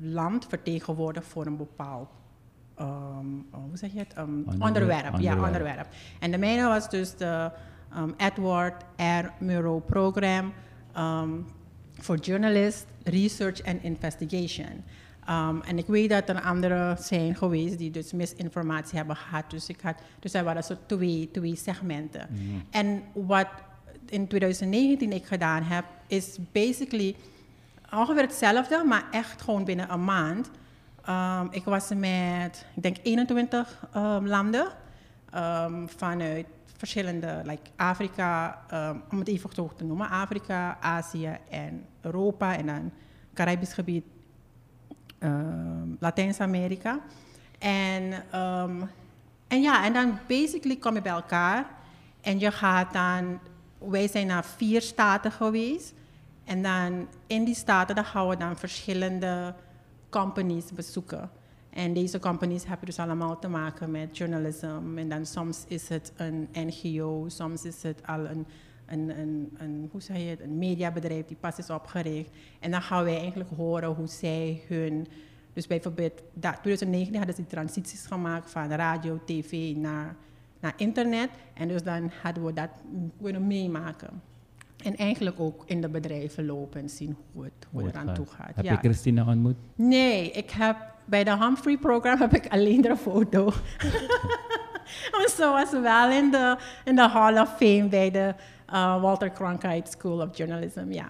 land 0.00 0.46
vertegenwoordigd 0.46 1.26
voor 1.26 1.46
een 1.46 1.56
bepaald 1.56 2.08
um, 2.80 3.46
hoe 3.50 3.76
zeg 3.76 3.92
je 3.92 3.98
het? 3.98 4.18
Um, 4.18 4.44
onderwerp. 4.48 4.64
onderwerp. 4.64 5.20
Ja, 5.20 5.46
onderwerp. 5.46 5.86
En 6.20 6.30
de 6.30 6.38
mijne 6.38 6.66
was 6.66 6.90
dus 6.90 7.16
de 7.16 7.50
um, 7.96 8.14
Edward 8.16 8.74
R. 8.96 9.32
Murrow 9.38 9.86
Program 9.86 10.52
for 12.00 12.16
Journalist, 12.16 12.86
Research 13.04 13.62
and 13.64 13.82
Investigation. 13.82 14.84
Um, 15.28 15.62
en 15.62 15.78
ik 15.78 15.86
weet 15.86 16.10
dat 16.10 16.28
er 16.28 16.40
anderen 16.42 16.98
zijn 16.98 17.36
geweest 17.36 17.78
die 17.78 17.90
dus 17.90 18.12
misinformatie 18.12 18.98
hebben 18.98 19.16
gehad. 19.16 19.50
Dus, 19.50 19.68
ik 19.68 19.80
had, 19.80 19.96
dus 20.18 20.34
er 20.34 20.44
waren 20.44 20.64
zo 20.64 20.76
twee, 20.86 21.28
twee 21.32 21.56
segmenten. 21.56 22.26
Mm. 22.30 22.62
En 22.70 23.02
wat 23.12 23.48
in 24.06 24.26
2019 24.26 25.12
ik 25.12 25.26
gedaan 25.26 25.62
heb, 25.62 25.84
is 26.06 26.38
basically 26.52 27.16
ongeveer 27.94 28.22
hetzelfde, 28.22 28.84
maar 28.84 29.04
echt 29.10 29.42
gewoon 29.42 29.64
binnen 29.64 29.92
een 29.92 30.04
maand. 30.04 30.50
Um, 31.08 31.48
ik 31.50 31.64
was 31.64 31.88
met, 31.88 32.66
ik 32.74 32.82
denk 32.82 32.96
21 33.02 33.86
um, 33.96 34.26
landen 34.26 34.66
um, 35.34 35.88
vanuit 35.88 36.46
verschillende, 36.80 37.42
like 37.44 37.70
Afrika, 37.76 38.58
om 39.10 39.18
het 39.18 39.28
even 39.28 39.50
zo 39.54 39.70
te 39.76 39.84
noemen, 39.84 40.08
Afrika, 40.08 40.78
Azië 40.80 41.36
en 41.50 41.84
Europa 42.00 42.56
en 42.56 42.66
dan 42.66 42.92
Caribisch 43.34 43.72
gebied, 43.72 44.04
Latijns-Amerika. 45.98 47.00
En, 47.58 48.12
en 49.48 49.62
ja, 49.62 49.84
en 49.84 49.92
dan 49.92 50.18
basically 50.28 50.76
kom 50.76 50.94
je 50.94 51.02
bij 51.02 51.12
elkaar 51.12 51.66
en 52.20 52.38
je 52.38 52.50
gaat 52.50 52.92
dan, 52.92 53.38
wij 53.78 54.08
zijn 54.08 54.26
naar 54.26 54.44
vier 54.44 54.82
staten 54.82 55.32
geweest 55.32 55.94
en 56.44 56.62
dan 56.62 57.08
in 57.26 57.44
die 57.44 57.54
staten 57.54 57.94
dan 57.94 58.04
gaan 58.04 58.28
we 58.28 58.36
dan 58.36 58.56
verschillende 58.56 59.54
companies 60.08 60.72
bezoeken. 60.72 61.30
En 61.70 61.92
deze 61.94 62.18
companies 62.18 62.66
hebben 62.66 62.86
dus 62.86 62.98
allemaal 62.98 63.38
te 63.38 63.48
maken 63.48 63.90
met 63.90 64.16
journalism. 64.16 64.96
En 64.96 65.08
dan 65.08 65.26
soms 65.26 65.64
is 65.68 65.88
het 65.88 66.12
een 66.16 66.48
NGO, 66.52 67.24
soms 67.28 67.64
is 67.64 67.82
het 67.82 68.06
al 68.06 68.26
een, 68.26 68.46
een, 68.86 69.18
een, 69.18 69.50
een, 69.58 69.88
hoe 69.92 70.00
zeg 70.02 70.16
je 70.16 70.22
het, 70.22 70.40
een 70.40 70.58
mediabedrijf 70.58 71.26
die 71.26 71.36
pas 71.40 71.58
is 71.58 71.70
opgericht. 71.70 72.30
En 72.60 72.70
dan 72.70 72.82
gaan 72.82 73.04
wij 73.04 73.18
eigenlijk 73.18 73.50
horen 73.56 73.94
hoe 73.94 74.08
zij 74.08 74.62
hun... 74.68 75.06
Dus 75.52 75.66
bijvoorbeeld, 75.66 76.22
dat, 76.32 76.52
2019 76.62 77.16
hadden 77.16 77.34
ze 77.34 77.46
transities 77.46 78.06
gemaakt 78.06 78.50
van 78.50 78.72
radio, 78.72 79.20
tv 79.24 79.76
naar, 79.76 80.16
naar 80.60 80.74
internet. 80.76 81.30
En 81.54 81.68
dus 81.68 81.82
dan 81.82 82.10
hadden 82.22 82.44
we 82.44 82.52
dat 82.52 82.70
kunnen 83.22 83.46
meemaken. 83.46 84.22
En 84.84 84.96
eigenlijk 84.96 85.40
ook 85.40 85.62
in 85.66 85.80
de 85.80 85.88
bedrijven 85.88 86.46
lopen 86.46 86.80
en 86.80 86.88
zien 86.88 87.16
hoe 87.32 87.44
het, 87.44 87.52
hoe 87.70 87.82
het 87.82 87.94
eraan 87.94 88.14
toe 88.14 88.26
gaat. 88.26 88.54
Heb 88.54 88.64
je 88.64 88.76
Christina 88.76 89.26
ontmoet? 89.26 89.56
Nee, 89.74 90.30
ik 90.30 90.50
heb 90.50 90.76
bij 91.10 91.24
de 91.24 91.36
Humphrey 91.36 91.76
program 91.76 92.18
heb 92.18 92.34
ik 92.34 92.46
alleen 92.48 92.80
de 92.80 92.96
foto. 92.96 93.52
Zo 95.36 95.52
was 95.52 95.70
wel 95.70 96.10
in 96.10 96.30
de, 96.30 96.56
in 96.84 96.96
de 96.96 97.08
Hall 97.08 97.40
of 97.40 97.56
Fame 97.56 97.88
bij 97.88 98.10
de 98.10 98.34
uh, 98.72 99.02
Walter 99.02 99.32
Cronkite 99.32 99.90
School 99.90 100.20
of 100.20 100.36
Journalism, 100.36 100.84
ja. 100.90 101.08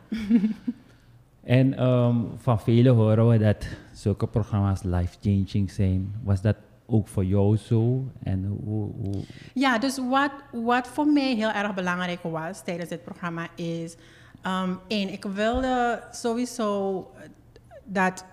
en 1.58 1.84
um, 1.86 2.28
van 2.36 2.60
velen 2.60 2.94
horen 2.94 3.28
we 3.28 3.38
dat 3.38 3.66
zulke 3.92 4.26
programma's 4.26 4.82
life-changing 4.82 5.70
zijn. 5.70 6.14
Was 6.22 6.40
dat 6.40 6.56
ook 6.86 7.08
voor 7.08 7.24
jou 7.24 7.56
zo? 7.56 8.04
En 8.22 8.56
hoe, 8.64 8.90
hoe... 9.02 9.24
Ja, 9.54 9.78
dus 9.78 10.00
wat, 10.08 10.30
wat 10.52 10.88
voor 10.88 11.06
mij 11.06 11.34
heel 11.34 11.50
erg 11.50 11.74
belangrijk 11.74 12.22
was 12.22 12.64
tijdens 12.64 12.88
dit 12.88 13.02
programma 13.02 13.48
is... 13.54 13.96
Um, 14.46 14.78
één, 14.86 15.12
ik 15.12 15.24
wilde 15.24 16.02
sowieso 16.10 17.06
dat 17.84 18.24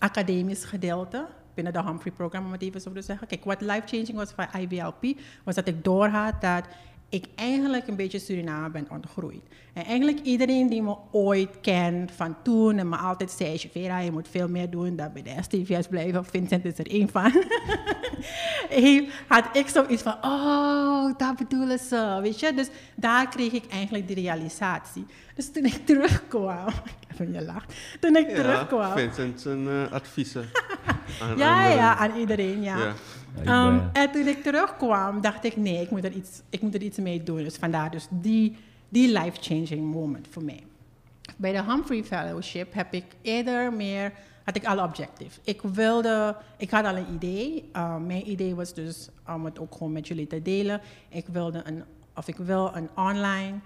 academisch 0.00 0.64
gedeelte 0.64 1.26
binnen 1.54 1.72
de 1.72 1.82
Humphrey-programma, 1.82 2.46
om 2.46 2.52
het 2.52 2.62
even 2.62 2.80
zo 2.80 2.92
te 2.92 3.02
zeggen. 3.02 3.26
Kijk, 3.26 3.44
wat 3.44 3.60
life-changing 3.60 4.14
was 4.14 4.32
van 4.32 4.60
IVLP, 4.60 5.18
was 5.44 5.54
dat 5.54 5.68
ik 5.68 5.84
doorhad 5.84 6.40
dat 6.40 6.64
ik 7.10 7.24
eigenlijk 7.34 7.88
een 7.88 7.96
beetje 7.96 8.18
Suriname 8.18 8.70
ben 8.70 8.86
ontgroeid. 8.90 9.42
En 9.72 9.84
eigenlijk 9.84 10.20
iedereen 10.20 10.68
die 10.68 10.82
me 10.82 10.96
ooit 11.10 11.60
kent 11.60 12.12
van 12.12 12.36
toen 12.42 12.78
en 12.78 12.88
me 12.88 12.96
altijd 12.96 13.30
zei, 13.30 13.58
je 13.72 14.10
moet 14.12 14.28
veel 14.28 14.48
meer 14.48 14.70
doen 14.70 14.96
dan 14.96 15.12
bij 15.12 15.22
de 15.22 15.34
STVS 15.40 15.86
blijven. 15.86 16.24
Vincent 16.24 16.64
is 16.64 16.78
er 16.78 16.90
één 16.90 17.08
van. 17.08 17.32
had 19.28 19.56
ik 19.56 19.68
zoiets 19.68 20.02
van, 20.02 20.16
oh, 20.22 21.18
dat 21.18 21.36
bedoelen 21.36 21.78
ze, 21.78 22.18
weet 22.22 22.40
je. 22.40 22.54
Dus 22.54 22.68
daar 22.94 23.28
kreeg 23.28 23.52
ik 23.52 23.66
eigenlijk 23.66 24.06
die 24.06 24.16
realisatie. 24.16 25.06
Dus 25.40 25.52
toen 25.52 25.64
ik 25.64 25.86
terugkwam, 25.86 26.66
even 27.12 27.32
je 27.32 27.42
lacht, 27.44 27.74
toen 28.00 28.16
ik 28.16 28.28
Ja, 28.30 28.34
terugkwam. 28.34 28.92
Vincent 28.92 29.40
zijn 29.40 29.68
eh, 29.68 29.92
adviezen. 29.92 30.44
aan 31.22 31.36
Ja, 31.36 31.54
anderen. 31.56 31.76
ja, 31.76 31.96
aan 31.96 32.16
iedereen, 32.18 32.62
ja. 32.62 32.76
Ja. 32.78 32.92
Ja, 33.44 33.66
Um, 33.66 33.74
ik 33.76 33.92
ben- 33.92 34.02
en 34.02 34.10
toen 34.10 34.26
ik 34.26 34.42
terugkwam, 34.42 35.20
dacht 35.20 35.44
ik, 35.44 35.56
nee, 35.56 35.80
ik 35.82 35.90
moet 35.90 36.04
er 36.04 36.12
iets, 36.12 36.40
ik 36.50 36.60
moet 36.62 36.74
er 36.74 36.82
iets 36.82 36.98
mee 36.98 37.22
doen. 37.22 37.36
Dus 37.36 37.56
vandaar 37.56 37.90
dus 37.90 38.06
die, 38.10 38.56
die 38.88 39.18
life-changing 39.18 39.92
moment 39.92 40.26
voor 40.30 40.44
mij. 40.44 40.62
Bij 41.36 41.52
de 41.52 41.62
Humphrey 41.64 42.04
Fellowship 42.04 42.74
heb 42.74 42.92
ik 42.94 43.04
eerder 43.22 43.72
meer, 43.72 44.12
had 44.44 44.56
ik 44.56 44.64
alle 44.64 44.82
objectives. 44.82 45.38
Ik 45.44 45.60
wilde, 45.62 46.36
ik 46.56 46.70
had 46.70 46.84
al 46.84 46.96
een 46.96 47.12
idee. 47.14 47.68
Uh, 47.76 47.96
mijn 47.96 48.30
idee 48.30 48.54
was 48.54 48.74
dus 48.74 49.08
om 49.34 49.44
het 49.44 49.58
ook 49.58 49.72
gewoon 49.72 49.92
met 49.92 50.08
jullie 50.08 50.26
te 50.26 50.42
delen. 50.42 50.80
Ik 51.08 51.26
wilde 51.32 51.60
een, 51.64 51.82
of 52.16 52.28
ik 52.28 52.36
wil 52.36 52.70
een 52.74 52.88
online, 52.96 53.60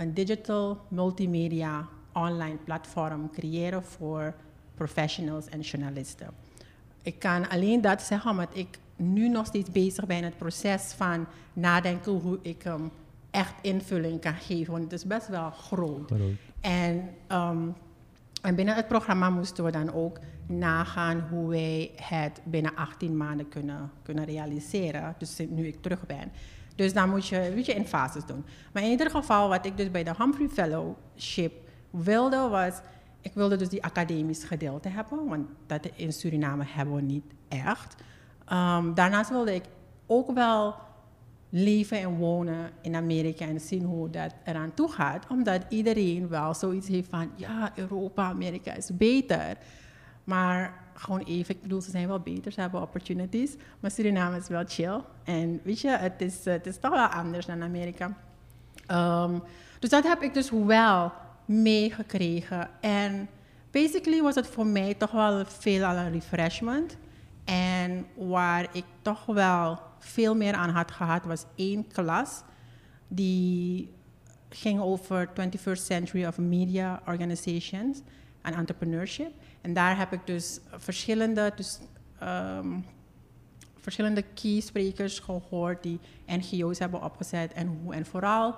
een 0.00 0.14
digital 0.14 0.78
multimedia 0.88 1.88
online 2.12 2.56
platform 2.64 3.30
creëren 3.30 3.82
voor 3.82 4.34
professionals 4.74 5.46
en 5.46 5.60
journalisten. 5.60 6.28
Ik 7.02 7.18
kan 7.18 7.48
alleen 7.48 7.80
dat 7.80 8.02
zeggen 8.02 8.30
omdat 8.30 8.48
ik 8.52 8.78
nu 8.96 9.28
nog 9.28 9.46
steeds 9.46 9.70
bezig 9.70 10.06
ben 10.06 10.16
in 10.16 10.24
het 10.24 10.38
proces 10.38 10.82
van 10.82 11.26
nadenken 11.52 12.12
hoe 12.12 12.38
ik 12.42 12.62
hem 12.62 12.90
echt 13.30 13.54
invulling 13.62 14.20
kan 14.20 14.34
geven. 14.34 14.72
Want 14.72 14.84
het 14.84 14.92
is 14.92 15.04
best 15.04 15.28
wel 15.28 15.50
groot. 15.50 16.10
Groot. 16.10 16.36
En, 16.60 17.10
ehm, 17.26 17.68
en 18.42 18.54
binnen 18.54 18.74
het 18.74 18.88
programma 18.88 19.30
moesten 19.30 19.64
we 19.64 19.70
dan 19.70 19.92
ook 19.92 20.18
nagaan 20.46 21.20
hoe 21.30 21.48
wij 21.48 21.90
het 21.96 22.40
binnen 22.44 22.74
18 22.74 23.16
maanden 23.16 23.48
kunnen, 23.48 23.90
kunnen 24.02 24.24
realiseren. 24.24 25.14
Dus 25.18 25.38
nu 25.48 25.66
ik 25.66 25.82
terug 25.82 26.06
ben. 26.06 26.32
Dus 26.74 26.92
dan 26.92 27.10
moet 27.10 27.26
je, 27.26 27.52
moet 27.54 27.66
je 27.66 27.74
in 27.74 27.86
fases 27.86 28.24
doen. 28.24 28.44
Maar 28.72 28.82
in 28.82 28.90
ieder 28.90 29.10
geval, 29.10 29.48
wat 29.48 29.66
ik 29.66 29.76
dus 29.76 29.90
bij 29.90 30.04
de 30.04 30.12
Humphrey 30.18 30.48
Fellowship 30.48 31.52
wilde, 31.90 32.48
was... 32.48 32.80
Ik 33.22 33.32
wilde 33.34 33.56
dus 33.56 33.68
die 33.68 33.84
academisch 33.84 34.44
gedeelte 34.44 34.88
hebben, 34.88 35.28
want 35.28 35.48
dat 35.66 35.88
in 35.94 36.12
Suriname 36.12 36.64
hebben 36.66 36.94
we 36.94 37.02
niet 37.02 37.24
echt. 37.48 37.94
Ehm, 38.44 38.94
daarnaast 38.94 39.30
wilde 39.30 39.54
ik 39.54 39.64
ook 40.06 40.32
wel 40.32 40.74
leven 41.50 41.98
en 41.98 42.16
wonen 42.16 42.70
in 42.82 42.94
Amerika 42.94 43.44
en 43.44 43.60
zien 43.60 43.84
hoe 43.84 44.10
dat 44.10 44.34
eraan 44.44 44.74
toe 44.74 44.92
gaat. 44.92 45.26
Omdat 45.28 45.62
iedereen 45.68 46.28
wel 46.28 46.54
zoiets 46.54 46.88
heeft 46.88 47.08
van, 47.08 47.30
ja, 47.34 47.72
Europa, 47.74 48.22
Amerika 48.22 48.74
is 48.74 48.96
beter. 48.96 49.56
Maar 50.24 50.74
gewoon 51.00 51.20
even, 51.20 51.54
ik 51.54 51.62
bedoel, 51.62 51.80
ze 51.80 51.90
zijn 51.90 52.08
wel 52.08 52.20
beter, 52.20 52.52
ze 52.52 52.60
hebben 52.60 52.82
opportunities. 52.82 53.56
Maar 53.80 53.90
Suriname 53.90 54.36
is 54.36 54.48
wel 54.48 54.64
chill. 54.66 55.00
En 55.24 55.60
weet 55.62 55.80
je, 55.80 55.88
het 55.88 56.20
is, 56.20 56.44
het 56.44 56.66
is 56.66 56.78
toch 56.78 56.90
wel 56.90 57.06
anders 57.06 57.46
dan 57.46 57.62
Amerika. 57.62 58.16
Ehm, 58.86 59.38
dus 59.78 59.90
dat 59.90 60.04
heb 60.04 60.22
ik 60.22 60.34
dus 60.34 60.50
wel 60.50 61.12
meegekregen. 61.44 62.68
En 62.80 63.28
basically 63.70 64.22
was 64.22 64.34
het 64.34 64.46
voor 64.46 64.66
mij 64.66 64.94
toch 64.94 65.10
wel 65.10 65.44
veel 65.46 65.84
al 65.84 65.96
een 65.96 66.12
refreshment. 66.12 66.96
En 67.44 68.06
waar 68.14 68.68
ik 68.72 68.84
toch 69.02 69.26
wel 69.26 69.78
veel 69.98 70.36
meer 70.36 70.54
aan 70.54 70.70
had 70.70 70.90
gehad, 70.90 71.24
was 71.24 71.44
één 71.54 71.86
klas. 71.86 72.42
Die 73.08 73.94
ging 74.48 74.80
over 74.80 75.28
21st 75.28 75.82
Century 75.82 76.26
of 76.26 76.38
Media 76.38 77.02
Organizations 77.06 78.02
en 78.42 78.54
Entrepreneurship. 78.54 79.32
En 79.60 79.72
daar 79.72 79.98
heb 79.98 80.12
ik 80.12 80.26
dus 80.26 80.60
verschillende, 80.70 81.52
dus, 81.56 81.78
ehm, 82.18 82.78
verschillende 83.78 84.24
key 84.34 84.60
sprekers 84.60 85.18
gehoord 85.18 85.82
die 85.82 86.00
NGO's 86.26 86.78
hebben 86.78 87.02
opgezet. 87.02 87.52
En, 87.52 87.66
hoe, 87.66 87.94
en 87.94 88.06
vooral 88.06 88.54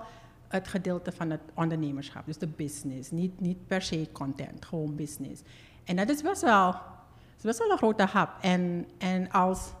het 0.47 0.67
gedeelte 0.67 1.11
van 1.11 1.29
het 1.29 1.41
ondernemerschap, 1.53 2.25
dus 2.25 2.37
de 2.37 2.47
business. 2.47 3.11
Niet, 3.11 3.39
niet 3.39 3.67
per 3.67 3.81
se 3.81 4.07
content, 4.11 4.65
gewoon 4.65 4.95
business. 4.95 5.41
En 5.83 5.95
dat 5.95 6.09
is 6.09 6.21
best 6.21 6.41
wel, 6.41 6.75
best 7.41 7.59
wel 7.59 7.71
een 7.71 7.77
grote 7.77 8.03
hap. 8.03 8.37
En, 8.41 8.87
en 8.97 9.31
als 9.31 9.71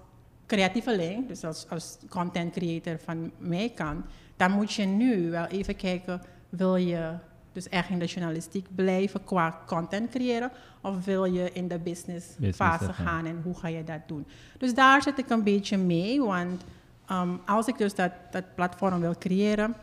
creatieveling, 0.45 1.27
dus 1.27 1.43
als, 1.43 1.69
als 1.69 1.97
content 2.09 2.53
creator 2.53 2.99
van 2.99 3.31
mijn 3.37 3.73
kant, 3.73 4.05
dan 4.35 4.51
moet 4.51 4.73
je 4.73 4.85
nu 4.85 5.29
wel 5.29 5.45
even 5.45 5.75
kijken, 5.75 6.21
wil 6.49 6.75
je 6.75 7.13
dus 7.53 7.69
echt 7.69 7.89
in 7.89 7.99
de 7.99 8.05
journalistiek 8.05 8.67
blijven 8.75 9.23
qua 9.23 9.59
content 9.65 10.09
creëren, 10.09 10.51
of 10.81 11.05
wil 11.05 11.25
je 11.25 11.51
in 11.51 11.67
de 11.67 11.79
business, 11.79 12.27
Business 12.27 12.57
fase 12.57 12.93
gaan. 12.93 13.25
en 13.25 13.41
hoe 13.43 13.55
ga 13.55 13.67
je 13.67 13.83
dat 13.83 13.99
doen? 14.07 14.25
Dus 14.57 14.73
daar 14.73 15.01
zit 15.01 15.17
ik 15.17 15.29
een 15.29 15.43
beetje 15.43 15.77
mee, 15.77 16.21
want 16.21 16.63
ehm, 17.07 17.29
als 17.45 17.67
ik 17.67 17.77
dus 17.77 17.95
dat, 17.95 18.11
dat 18.31 18.43
platform 18.55 18.99
wil 18.99 19.15
creëren, 19.19 19.75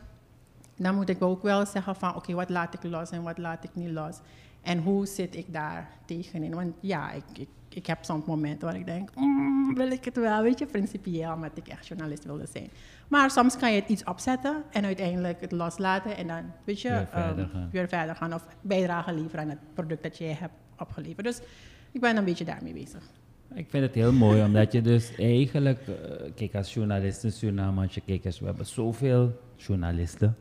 dan 0.77 0.95
moet 0.95 1.09
ik 1.09 1.23
ook 1.23 1.43
wel 1.43 1.67
zeggen 1.67 1.97
van 1.97 2.15
oké, 2.15 2.33
wat 2.35 2.51
laat 2.51 2.75
ik 2.75 2.83
los 2.91 3.11
en 3.11 3.23
wat 3.23 3.39
laat 3.39 3.65
ik 3.65 3.71
niet 3.73 3.91
los. 3.91 4.17
En 4.63 4.79
hoe 4.83 5.07
zit 5.07 5.37
ik 5.37 5.53
daar 5.53 5.89
tegenin? 6.05 6.55
Want 6.55 6.75
ja, 6.81 7.11
ik, 7.11 7.25
ik, 7.39 7.49
ik 7.69 7.87
heb 7.87 8.05
soms 8.05 8.25
momenten 8.25 8.67
waar 8.69 8.77
ik 8.77 8.87
denk, 8.87 9.11
"Mm, 9.15 9.75
wil 9.75 9.91
ik 9.91 10.05
het 10.05 10.17
wel, 10.17 10.43
weet 10.43 10.59
je, 10.59 10.67
principieel, 10.67 11.33
omdat 11.33 11.51
ik 11.55 11.69
echt 11.69 11.87
journalist 11.87 12.25
wilde 12.25 12.47
zijn. 12.53 12.71
Maar 13.11 13.31
soms 13.31 13.57
kan 13.57 13.73
je 13.73 13.81
het 13.81 13.91
iets 13.91 14.05
opzetten 14.05 14.63
en 14.71 14.85
uiteindelijk 14.85 15.41
het 15.41 15.53
loslaten 15.53 16.17
en 16.17 16.27
dan, 16.27 16.43
weet 16.65 16.81
je, 16.81 16.89
Weer 16.89 17.07
verder 17.07 17.45
ehm, 17.45 17.53
gaan. 17.53 17.69
weer 17.73 17.89
verder 17.89 18.17
gaan 18.17 18.35
of 18.35 18.47
bijdrage 18.61 19.13
leveren 19.15 19.41
aan 19.41 19.49
het 19.49 19.59
product 19.75 20.03
dat 20.03 20.19
je 20.19 20.25
hebt 20.25 20.53
opgeleverd. 20.79 21.27
Dus 21.27 21.41
ik 21.93 22.01
ben 22.01 22.17
een 22.17 22.25
beetje 22.25 22.45
daarmee 22.45 22.73
bezig. 22.73 23.03
Ik 23.55 23.71
vind 23.71 23.85
het 23.85 23.95
heel 23.95 24.13
mooi, 24.13 24.45
omdat 24.45 24.73
je 24.73 24.83
dus 24.83 25.15
eigenlijk, 25.17 25.79
eh, 25.89 26.31
kijk 26.35 26.55
als 26.55 26.75
journalist 26.75 27.25
in 27.25 27.33
Suriname, 27.33 27.83
als 27.83 27.95
je 27.95 28.03
kijkt, 28.07 28.27
als 28.27 28.41
we 28.41 28.47
hebben 28.47 28.67
zoveel 28.67 29.41
journalisten 29.57 30.37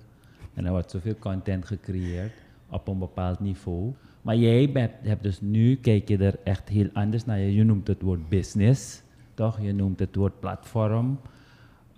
en 0.54 0.66
er 0.66 0.72
wordt 0.72 0.92
zoveel 0.92 1.16
content 1.20 1.66
gecreëerd 1.66 2.34
op 2.70 2.88
een 2.88 3.00
bepaald 3.00 3.40
niveau. 3.40 3.94
Maar 4.22 4.36
jij 4.36 4.72
bent, 4.72 4.92
hebt 5.02 5.24
dus 5.24 5.42
nu, 5.42 5.76
kijk 5.76 6.08
je 6.08 6.18
er 6.18 6.36
echt 6.44 6.70
heel 6.70 6.90
anders 6.94 7.26
naar. 7.26 7.40
Je 7.40 7.64
noemt 7.64 7.88
het 7.88 8.02
woord 8.02 8.30
business, 8.30 9.02
toch? 9.34 9.62
Je 9.62 9.74
noemt 9.74 10.00
het 10.00 10.16
woord 10.16 10.40
platform. 10.40 11.20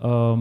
Ehm, 0.02 0.40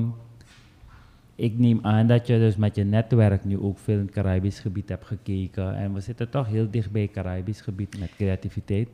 ik 1.34 1.58
neem 1.58 1.78
aan 1.82 2.06
dat 2.06 2.26
je 2.26 2.38
dus 2.38 2.56
met 2.56 2.74
je 2.74 2.84
netwerk 2.84 3.44
nu 3.44 3.58
ook 3.58 3.78
veel 3.78 3.98
in 3.98 4.04
het 4.04 4.10
Caribisch 4.10 4.60
gebied 4.60 4.88
hebt 4.88 5.06
gekeken. 5.06 5.76
En 5.76 5.92
we 5.92 6.00
zitten 6.00 6.30
toch 6.30 6.46
heel 6.46 6.70
dicht 6.70 6.90
bij 6.90 7.02
het 7.02 7.10
Caribisch 7.10 7.60
gebied 7.60 7.98
met 7.98 8.14
creativiteit. 8.16 8.88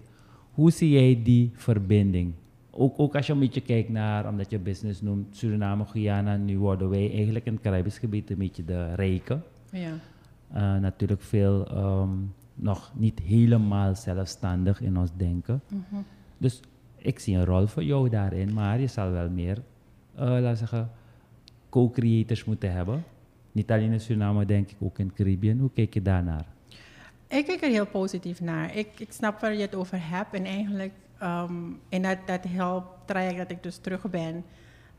Hoe 0.53 0.71
zie 0.71 0.91
jij 0.91 1.21
die 1.23 1.51
verbinding? 1.55 2.33
Ook, 2.71 2.99
ook 2.99 3.15
als 3.15 3.27
je 3.27 3.33
een 3.33 3.39
beetje 3.39 3.61
kijkt 3.61 3.89
naar, 3.89 4.29
omdat 4.29 4.51
je 4.51 4.59
business 4.59 5.01
noemt, 5.01 5.37
Suriname, 5.37 5.85
Guyana, 5.85 6.37
nu 6.37 6.59
worden 6.59 6.89
wij 6.89 7.13
eigenlijk 7.13 7.47
in 7.47 7.53
het 7.53 7.63
Caribisch 7.63 7.99
gebied 7.99 8.31
een 8.31 8.39
beetje 8.39 8.65
de 8.65 8.95
rijken. 8.95 9.43
Ja. 9.71 9.93
Eh, 10.53 10.81
natuurlijk 10.81 11.23
veel 11.23 11.67
ehm, 11.67 12.11
nog 12.55 12.93
niet 12.95 13.21
helemaal 13.21 13.95
zelfstandig 13.95 14.81
in 14.81 14.99
ons 14.99 15.11
denken. 15.17 15.61
Mhm. 15.69 16.03
Dus 16.39 16.61
ik 16.97 17.19
zie 17.19 17.37
een 17.37 17.45
rol 17.45 17.67
voor 17.67 17.85
jou 17.85 18.09
daarin, 18.09 18.55
maar 18.55 18.81
je 18.81 18.87
zal 18.87 19.11
wel 19.11 19.31
meer, 19.31 19.63
we 20.17 20.53
zeggen, 20.55 20.91
co-creators 21.69 22.45
moeten 22.45 22.73
hebben. 22.73 23.05
Niet 23.53 23.71
alleen 23.71 23.93
in 23.93 24.01
Suriname, 24.01 24.45
denk 24.45 24.71
ik, 24.71 24.77
ook 24.81 24.99
in 24.99 25.07
het 25.07 25.15
Caribbean. 25.17 25.59
Hoe 25.59 25.71
kijk 25.75 25.95
je 25.95 26.03
daarnaar? 26.03 26.47
Ik 27.29 27.47
kijk 27.47 27.63
er 27.63 27.71
heel 27.71 27.87
positief 27.87 28.41
naar. 28.41 28.77
Ik, 28.77 29.01
ik 29.01 29.13
snap 29.13 29.41
waar 29.41 29.55
je 29.55 29.61
het 29.61 29.75
over 29.75 29.99
hebt. 30.09 30.35
En 30.35 30.45
eigenlijk, 30.45 30.93
ehm, 31.19 31.55
in 31.89 32.03
dat, 32.03 32.19
dat 32.27 32.45
helptraject 32.49 33.37
dat 33.37 33.51
ik 33.51 33.63
dus 33.63 33.77
terug 33.77 34.11
ben, 34.11 34.45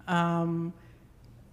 ehm, 0.06 0.68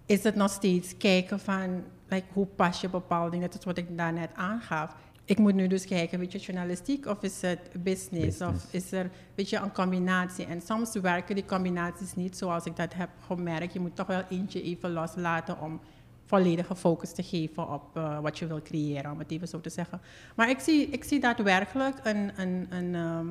is 0.05 0.23
het 0.23 0.35
nog 0.35 0.49
steeds 0.49 0.97
kijken 0.97 1.39
van 1.39 1.83
like, 2.07 2.25
hoe 2.33 2.45
pas 2.45 2.81
je 2.81 2.89
bepaalde 2.89 3.31
dingen. 3.31 3.49
Dat 3.49 3.59
is 3.59 3.65
wat 3.65 3.77
ik 3.77 3.97
daarnet 3.97 4.29
aangaf. 4.33 4.95
Ik 5.25 5.37
moet 5.37 5.53
nu 5.53 5.67
dus 5.67 5.85
kijken, 5.85 6.19
weet 6.19 6.31
je, 6.31 6.37
journalistiek 6.37 7.05
of 7.05 7.23
is 7.23 7.41
het 7.41 7.59
business? 7.83 8.41
Of 8.41 8.67
is 8.71 8.91
er, 8.91 9.09
weet 9.35 9.49
je, 9.49 9.57
een 9.57 9.71
combinatie? 9.71 10.45
En 10.45 10.61
soms 10.61 10.93
werken 10.93 11.35
die 11.35 11.45
combinaties 11.45 12.15
niet 12.15 12.37
zoals 12.37 12.65
ik 12.65 12.75
dat 12.75 12.93
heb 12.93 13.09
gemerkt. 13.25 13.73
Je 13.73 13.79
moet 13.79 13.95
toch 13.95 14.07
wel 14.07 14.23
eentje 14.29 14.61
even 14.61 14.91
loslaten 14.91 15.61
om 15.61 15.79
volledige 16.25 16.75
focus 16.75 17.13
te 17.13 17.23
geven 17.23 17.69
op 17.73 17.97
eh, 17.97 18.19
wat 18.19 18.39
je 18.39 18.47
wil 18.47 18.61
creëren, 18.61 19.11
om 19.11 19.19
het 19.19 19.31
even 19.31 19.47
zo 19.47 19.61
te 19.61 19.69
zeggen. 19.69 20.01
Maar 20.35 20.49
ik 20.49 20.59
zie, 20.59 20.89
ik 20.89 21.03
zie 21.03 21.19
daadwerkelijk 21.19 21.99
een, 22.03 22.31
een, 22.35 22.67
een 22.69 22.95
ehm, 22.95 23.27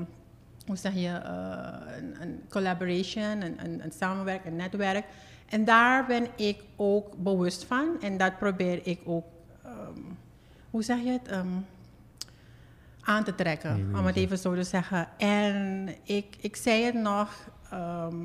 hoe 0.66 0.76
zeg 0.76 0.94
je, 0.94 1.08
eh, 1.08 1.96
een, 1.96 2.22
een 2.22 2.40
collaboration, 2.48 3.42
een, 3.42 3.64
een, 3.64 3.84
een 3.84 3.92
samenwerk, 3.92 4.44
een 4.44 4.56
netwerk. 4.56 5.04
En 5.48 5.64
daar 5.64 6.06
ben 6.06 6.26
ik 6.36 6.62
ook 6.76 7.16
bewust 7.16 7.64
van 7.64 8.00
en 8.00 8.16
dat 8.16 8.38
probeer 8.38 8.86
ik 8.86 9.00
ook, 9.04 9.24
ehm, 9.64 10.00
hoe 10.70 10.82
zeg 10.82 10.98
je 11.02 11.10
het, 11.10 11.28
Ehm, 11.28 11.48
aan 13.04 13.24
te 13.24 13.34
trekken, 13.34 13.90
om 13.98 14.06
het 14.06 14.16
even 14.16 14.38
zo 14.38 14.54
te 14.54 14.62
zeggen. 14.62 15.08
En 15.16 15.88
ik, 16.02 16.36
ik 16.40 16.56
zei 16.56 16.84
het 16.84 16.94
nog, 16.94 17.50
ehm, 17.70 18.16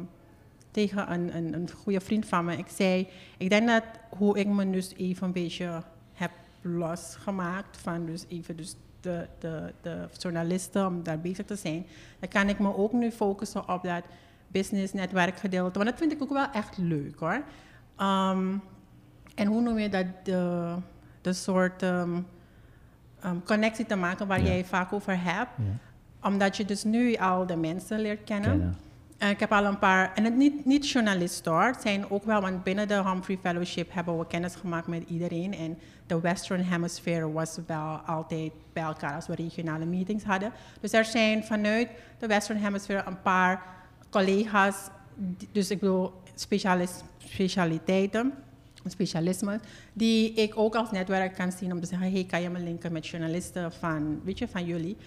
tegen 0.71 1.11
een, 1.11 1.35
een, 1.35 1.53
een 1.53 1.69
goede 1.71 1.99
vriend 1.99 2.25
van 2.25 2.45
me. 2.45 2.57
Ik 2.57 2.67
zei, 2.67 3.07
ik 3.37 3.49
denk 3.49 3.67
dat 3.67 3.83
hoe 4.09 4.39
ik 4.39 4.47
me 4.47 4.69
dus 4.69 4.93
even 4.95 5.27
een 5.27 5.33
beetje 5.33 5.83
heb 6.13 6.31
losgemaakt 6.61 7.77
van 7.77 8.05
dus 8.05 8.25
even 8.27 8.55
dus 8.57 8.75
de, 9.01 9.27
de, 9.39 9.73
de 9.81 10.07
journalisten 10.17 10.87
om 10.87 11.03
daar 11.03 11.19
bezig 11.19 11.45
te 11.45 11.55
zijn. 11.55 11.85
Dan 12.19 12.29
kan 12.29 12.49
ik 12.49 12.59
me 12.59 12.75
ook 12.75 12.91
nu 12.91 13.11
focussen 13.11 13.69
op 13.69 13.83
dat 13.83 14.03
business 14.47 14.93
netwerk 14.93 15.37
gedeelte. 15.37 15.79
Want 15.79 15.89
dat 15.89 15.99
vind 15.99 16.11
ik 16.11 16.21
ook 16.21 16.33
wel 16.33 16.51
echt 16.51 16.77
leuk 16.77 17.19
hoor. 17.19 17.43
Ehm, 17.95 18.57
en 19.35 19.47
hoe 19.47 19.61
noem 19.61 19.79
je 19.79 19.89
dat? 19.89 20.05
De, 20.23 20.75
de 21.21 21.33
soort 21.33 21.83
ehm, 21.83 22.21
ehm, 23.21 23.35
connectie 23.45 23.85
te 23.85 23.95
maken 23.95 24.27
waar 24.27 24.41
jij 24.41 24.65
vaak 24.65 24.93
over 24.93 25.23
hebt. 25.23 25.51
Omdat 26.23 26.57
je 26.57 26.65
dus 26.65 26.83
nu 26.83 27.15
al 27.15 27.45
de 27.45 27.55
mensen 27.55 27.99
leert 27.99 28.23
kennen. 28.23 28.49
Kennen. 28.49 28.77
En 29.19 29.29
ik 29.29 29.39
heb 29.39 29.51
al 29.51 29.65
een 29.65 29.79
paar, 29.79 30.11
en 30.15 30.23
het 30.23 30.35
niet, 30.35 30.65
niet 30.65 30.89
journalisten 30.89 31.51
hoor, 31.51 31.63
het 31.63 31.81
zijn 31.81 32.09
ook 32.09 32.23
wel, 32.23 32.41
want 32.41 32.63
binnen 32.63 32.87
de 32.87 33.03
Humphrey 33.03 33.37
Fellowship 33.41 33.93
hebben 33.93 34.17
we 34.17 34.27
kennis 34.27 34.55
gemaakt 34.55 34.87
met 34.87 35.03
iedereen. 35.07 35.53
En 35.53 35.77
de 36.07 36.19
Western 36.19 36.61
Hemisphere 36.61 37.31
was 37.31 37.59
wel 37.67 37.97
altijd 38.05 38.51
bij 38.73 38.83
elkaar 38.83 39.15
als 39.15 39.27
we 39.27 39.35
regionale 39.35 39.85
meetings 39.85 40.23
hadden. 40.23 40.51
Dus 40.79 40.93
er 40.93 41.05
zijn 41.05 41.43
vanuit 41.43 41.89
de 42.17 42.27
Western 42.27 42.59
Hemisphere 42.59 43.03
een 43.05 43.21
paar 43.21 43.63
collega's, 44.09 44.89
dus 45.51 45.71
ik 45.71 45.79
bedoel 45.79 46.13
specialis, 46.35 46.91
specialiteiten, 48.89 49.47
specialismen, 49.49 49.61
die 49.93 50.33
ik 50.33 50.53
ook 50.57 50.75
als 50.75 50.91
netwerk 50.91 51.33
kan 51.35 51.51
zien 51.51 51.71
om 51.71 51.79
te 51.81 51.87
zeggen, 51.87 52.11
hey, 52.11 52.23
kan 52.23 52.41
je 52.41 52.49
me 52.49 52.59
linken 52.59 52.91
met 52.91 53.07
journalisten 53.07 53.71
van, 53.71 54.19
weet 54.23 54.37
je, 54.37 54.47
van 54.47 54.65
jullie? 54.65 54.97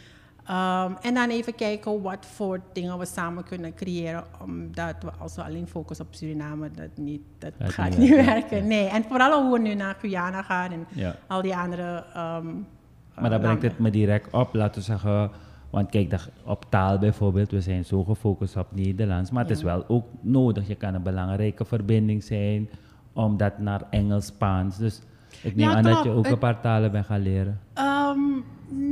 Um, 0.51 0.97
en 1.03 1.15
dan 1.15 1.29
even 1.31 1.55
kijken 1.55 2.03
wat 2.03 2.27
voor 2.27 2.61
dingen 2.73 2.99
we 2.99 3.05
samen 3.07 3.45
kunnen 3.45 3.75
creëren. 3.75 4.25
Omdat 4.43 4.95
we 5.03 5.11
als 5.19 5.35
we 5.37 5.43
alleen 5.45 5.67
focussen 5.69 6.07
op 6.07 6.15
Suriname, 6.15 6.71
dat, 6.71 6.89
niet, 6.95 7.21
dat 7.39 7.53
Gaat 7.59 7.73
gaat 7.73 7.97
niet 7.99 8.11
werken, 8.11 8.57
ja. 8.57 8.65
Nee, 8.65 8.87
en 8.89 9.05
vooral 9.09 9.43
hoe 9.43 9.53
we 9.53 9.59
nu 9.59 9.75
naar 9.75 9.95
Guyana 10.01 10.43
gaan 10.43 10.73
en 10.73 10.87
al 11.27 11.43
die 11.43 11.57
andere. 11.57 11.97
um, 12.17 12.67
Maar 13.15 13.31
dat 13.31 13.41
brengt 13.41 13.43
landen. 13.43 13.69
het 13.71 13.79
me 13.79 13.91
direct 13.91 14.33
op, 14.33 14.55
laten 14.55 14.81
we 14.81 14.87
zeggen. 14.87 15.31
Want 15.71 15.91
kijk, 15.91 16.11
dat- 16.11 16.31
op 16.45 16.65
taal 16.69 16.99
bijvoorbeeld, 16.99 17.51
we 17.51 17.61
zijn 17.61 17.85
zo 17.85 18.05
gefocust 18.05 18.57
op 18.57 18.67
Nederlands. 18.75 19.31
Maar 19.31 19.43
het 19.43 19.57
is 19.57 19.63
wel 19.63 19.85
ook 19.89 20.05
nodig. 20.21 20.69
Je 20.69 20.75
kan 20.75 20.95
een 20.95 21.03
belangrijke 21.03 21.65
verbinding 21.65 22.23
zijn 22.25 22.69
om 23.13 23.37
dat 23.37 23.59
naar 23.59 23.83
Engels, 23.91 24.27
Spaans. 24.27 24.77
Dus 24.77 25.01
ik 25.43 25.57
neem 25.57 25.69
Ja, 25.69 25.75
aan 25.77 25.83
dat 25.83 26.05
je 26.05 26.11
ook 26.11 26.27
een 26.27 26.39
paar 26.39 26.61
talen 26.61 26.93
bent 26.93 27.07
gaan 27.07 27.21
leren. 27.21 27.61
Ehm, 27.75 28.19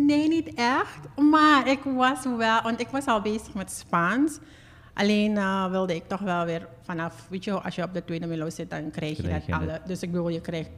nee, 0.07 0.29
niet 0.29 0.55
echt. 0.55 1.09
Maar 1.31 1.69
ik 1.69 1.81
was 1.85 2.25
wel, 2.37 2.63
want 2.63 2.81
ik 2.81 2.89
was 2.89 3.07
al 3.07 3.21
bezig 3.21 3.55
met 3.55 3.71
Spaans. 3.71 4.39
Alleen 4.95 5.37
eh, 5.37 5.71
wilde 5.71 5.95
ik 5.95 6.09
toch 6.09 6.21
wel 6.21 6.45
weer 6.45 6.69
vanaf, 6.83 7.27
weet 7.31 7.45
je, 7.45 7.53
als 7.61 7.75
je 7.75 7.83
op 7.83 7.95
de 7.95 8.05
tweede 8.05 8.27
milo 8.27 8.51
zit, 8.51 8.71
dan 8.71 8.91
krijg 8.91 9.17
je 9.17 9.23
Krijg 9.23 9.37
dat 9.39 9.47
je 9.47 9.55
alle. 9.55 9.71
het. 9.73 9.87
Dus 9.87 10.03
ik 10.03 10.11
bedoel, 10.11 10.29
je 10.29 10.41
krijgt 10.41 10.71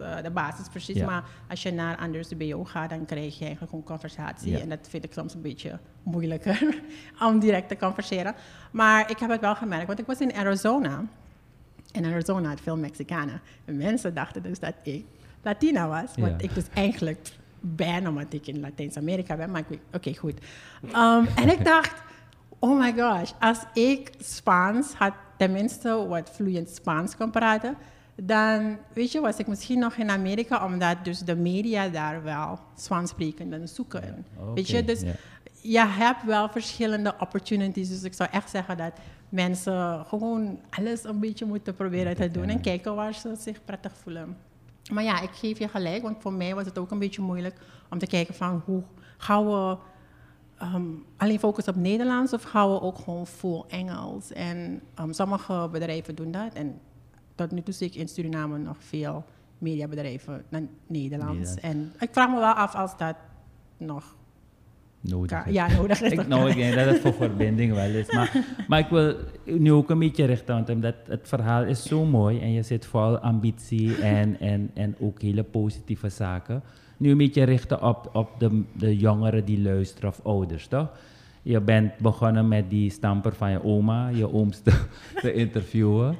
eh, 0.00 0.22
de 0.22 0.30
basis 0.30 0.68
precies. 0.68 0.96
Ja. 0.96 1.06
Maar 1.06 1.24
als 1.48 1.62
je 1.62 1.72
naar 1.72 1.96
anders 1.96 2.28
de 2.28 2.36
BO 2.36 2.64
gaat, 2.64 2.90
dan 2.90 3.04
krijg 3.04 3.34
je 3.38 3.44
eigenlijk 3.44 3.70
gewoon 3.70 3.84
conversatie. 3.84 4.50
Ja. 4.52 4.58
En 4.58 4.68
dat 4.68 4.78
vind 4.88 5.04
ik 5.04 5.12
soms 5.12 5.34
een 5.34 5.42
beetje 5.42 5.78
moeilijker 6.02 6.80
om 7.26 7.38
direct 7.38 7.68
te 7.68 7.76
converseren. 7.76 8.34
Maar 8.72 9.10
ik 9.10 9.18
heb 9.18 9.30
het 9.30 9.40
wel 9.40 9.54
gemerkt, 9.54 9.86
want 9.86 9.98
ik 9.98 10.06
was 10.06 10.20
in 10.20 10.34
Arizona. 10.34 11.04
In 11.92 12.04
Arizona 12.04 12.48
had 12.48 12.60
veel 12.60 12.76
Mexicanen. 12.76 13.40
En 13.64 13.76
mensen 13.76 14.14
dachten 14.14 14.42
dus 14.42 14.58
dat 14.58 14.74
ik 14.82 15.04
Latina 15.42 15.88
was. 15.88 16.10
Wat 16.16 16.28
Ja. 16.30 16.38
ik 16.38 16.54
dus 16.54 16.64
eigenlijk 16.74 17.28
ben, 17.60 18.06
omdat 18.06 18.32
ik 18.32 18.46
in 18.46 18.60
Latijns-Amerika 18.60 19.36
ben. 19.36 19.50
Maar 19.50 19.60
ik 19.60 19.66
weet- 19.68 19.80
oké, 19.92 20.14
goed. 20.14 20.38
Um, 20.84 21.26
en 21.36 21.48
ik 21.50 21.64
dacht, 21.64 21.94
oh 22.58 22.78
my 22.78 22.92
gosh, 22.96 23.30
als 23.40 23.58
ik 23.74 24.10
Spaans 24.18 24.92
had, 24.94 25.12
tenminste 25.36 26.06
wat 26.08 26.30
vloeiend 26.34 26.68
Spaans 26.70 27.16
kon 27.16 27.30
praten, 27.30 27.76
dan, 28.22 28.78
weet 28.92 29.12
je, 29.12 29.20
was 29.20 29.36
ik 29.36 29.46
misschien 29.46 29.78
nog 29.78 29.94
in 29.94 30.10
Amerika, 30.10 30.64
omdat 30.64 30.96
dus 31.04 31.18
de 31.18 31.36
media 31.36 31.88
daar 31.88 32.22
wel 32.22 32.58
Spaans 32.76 33.10
sprekenden 33.10 33.68
zoeken. 33.68 34.24
Weet 34.54 34.68
je, 34.68 34.84
dus. 34.84 35.02
Je 35.62 35.86
hebt 35.86 36.24
wel 36.24 36.48
verschillende 36.48 37.14
opportunities. 37.18 37.88
Dus 37.88 38.02
ik 38.02 38.14
zou 38.14 38.30
echt 38.32 38.50
zeggen 38.50 38.76
dat 38.76 38.92
mensen 39.28 40.04
gewoon 40.06 40.60
alles 40.70 41.04
een 41.04 41.20
beetje 41.20 41.44
moeten 41.44 41.74
proberen 41.74 42.16
te 42.16 42.30
doen 42.30 42.48
en 42.48 42.60
kijken 42.60 42.94
waar 42.94 43.14
ze 43.14 43.34
zich 43.38 43.64
prettig 43.64 43.92
voelen. 43.96 44.36
Maar 44.92 45.02
ja, 45.02 45.20
ik 45.20 45.30
geef 45.32 45.58
je 45.58 45.68
gelijk, 45.68 46.02
want 46.02 46.16
voor 46.20 46.32
mij 46.32 46.54
was 46.54 46.64
het 46.64 46.78
ook 46.78 46.90
een 46.90 46.98
beetje 46.98 47.22
moeilijk 47.22 47.60
om 47.90 47.98
te 47.98 48.06
kijken 48.06 48.34
van 48.34 48.62
hoe 48.64 48.82
gaan 49.16 49.46
we 49.46 49.76
ehm, 50.58 50.84
alleen 51.16 51.38
focussen 51.38 51.74
op 51.74 51.80
Nederlands 51.80 52.32
of 52.32 52.42
gaan 52.42 52.70
we 52.70 52.80
ook 52.80 52.98
gewoon 52.98 53.26
full 53.26 53.64
Engels. 53.68 54.32
En 54.32 54.82
ehm, 54.94 55.12
sommige 55.12 55.68
bedrijven 55.72 56.14
doen 56.14 56.30
dat 56.30 56.54
en 56.54 56.80
tot 57.34 57.50
nu 57.50 57.62
toe 57.62 57.74
zie 57.74 57.86
ik 57.86 57.94
in 57.94 58.08
Suriname 58.08 58.58
nog 58.58 58.76
veel 58.78 59.24
mediabedrijven 59.58 60.44
naar 60.48 60.62
Nederlands. 60.86 61.38
Nederlands. 61.38 61.54
En 61.54 61.92
ik 61.98 62.08
vraag 62.12 62.28
me 62.28 62.38
wel 62.38 62.52
af 62.52 62.74
als 62.74 62.96
dat 62.96 63.16
nog 63.76 64.14
Nodig 65.00 65.46
is. 65.46 65.52
ja, 65.52 65.68
nodig 65.68 66.02
is. 66.02 66.12
Ik, 66.12 66.26
nou, 66.26 66.50
ik 66.50 66.56
denk 66.56 66.74
dat 66.74 66.86
het 66.86 66.98
voor 67.00 67.14
verbinding 67.14 67.72
wel 67.72 67.90
is. 67.90 68.12
Maar, 68.12 68.44
maar 68.68 68.78
ik 68.78 68.88
wil 68.88 69.14
nu 69.44 69.72
ook 69.72 69.90
een 69.90 69.98
beetje 69.98 70.24
richten, 70.24 70.54
want 70.54 70.70
omdat 70.70 70.94
het 71.06 71.28
verhaal 71.28 71.64
is 71.64 71.82
zo 71.82 72.04
mooi 72.04 72.40
en 72.40 72.52
je 72.52 72.62
zit 72.62 72.86
vol 72.86 73.18
ambitie 73.18 73.96
en, 73.96 74.40
en, 74.52 74.70
en 74.74 74.96
ook 74.98 75.22
hele 75.22 75.42
positieve 75.42 76.08
zaken. 76.08 76.62
Nu 76.96 77.10
een 77.10 77.16
beetje 77.16 77.42
richten 77.42 77.82
op, 77.82 78.10
op 78.12 78.30
de, 78.38 78.62
de 78.72 78.96
jongeren 78.96 79.44
die 79.44 79.62
luisteren 79.62 80.10
of 80.10 80.20
ouders, 80.22 80.66
toch? 80.66 80.88
Je 81.42 81.60
bent 81.60 81.98
begonnen 81.98 82.48
met 82.48 82.70
die 82.70 82.90
stamper 82.90 83.34
van 83.34 83.50
je 83.50 83.64
oma, 83.64 84.08
je 84.08 84.32
ooms 84.32 84.60
te, 84.60 84.84
te 85.22 85.32
interviewen. 85.32 86.16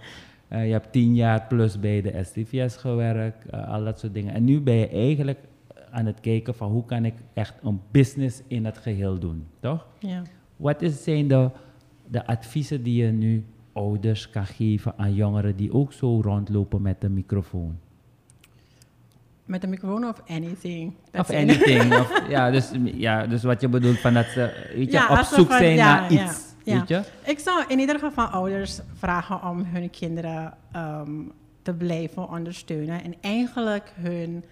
Eh, 0.49 0.67
je 0.67 0.73
hebt 0.73 0.93
tien 0.93 1.15
jaar 1.15 1.47
plus 1.49 1.81
bij 1.81 2.03
de 2.03 2.21
STVS 2.25 2.77
gewerkt, 2.77 3.47
eh, 3.47 3.73
al 3.73 3.85
dat 3.85 3.99
soort 3.99 4.15
dingen. 4.15 4.35
En 4.35 4.45
nu 4.45 4.61
ben 4.61 4.75
je 4.75 4.89
eigenlijk 4.89 5.39
aan 5.91 6.07
het 6.07 6.21
kijken 6.21 6.55
van 6.55 6.71
hoe 6.71 6.85
kan 6.85 7.05
ik 7.05 7.15
echt 7.33 7.55
een 7.63 7.81
business 7.91 8.43
in 8.47 8.65
het 8.65 8.79
geheel 8.79 9.19
doen, 9.19 9.47
toch? 9.61 9.87
Ja. 9.99 10.23
Wat 10.57 10.83
is, 10.83 11.03
zijn 11.03 11.29
de, 11.29 11.51
de 12.07 12.27
adviezen 12.27 12.83
die 12.83 13.05
je 13.05 13.13
nu 13.13 13.45
ouders 13.73 14.31
kan 14.31 14.47
geven 14.47 14.95
aan 14.97 15.15
jongeren 15.15 15.57
die 15.57 15.73
ook 15.73 15.93
zo 15.93 16.21
rondlopen 16.21 16.83
met 16.83 17.05
een 17.05 17.15
microfoon? 17.15 17.79
Met 19.45 19.63
een 19.65 19.71
microfoon 19.71 20.05
of 20.05 20.23
anything. 20.27 20.93
Of 21.13 21.31
anything. 21.31 21.95
of, 21.95 22.23
ja, 22.29 22.51
dus, 22.51 22.71
ja, 22.85 23.27
dus 23.27 23.43
wat 23.43 23.61
je 23.61 23.69
bedoelt 23.69 23.99
van 23.99 24.15
dat 24.15 24.27
ze 24.27 24.71
weet 24.75 24.87
je, 24.87 24.93
Ja, 24.93 25.09
op 25.19 25.25
zoek 25.25 25.49
van- 25.49 25.57
zijn 25.59 25.75
ja, 25.75 26.01
naar 26.01 26.13
ja, 26.13 26.25
iets. 26.25 26.45
ja. 26.65 26.79
Weet 26.79 26.89
je? 26.89 27.03
Ik 27.25 27.39
zou 27.39 27.65
in 27.69 27.79
ieder 27.79 27.99
geval 27.99 28.27
ouders 28.27 28.81
vragen 28.95 29.43
om 29.51 29.65
hun 29.65 29.91
kinderen 29.91 30.55
ehm, 30.73 31.11
te 31.63 31.75
blijven 31.75 32.29
ondersteunen. 32.29 33.03
En 33.05 33.15
eigenlijk 33.21 33.93
hun 34.01 34.45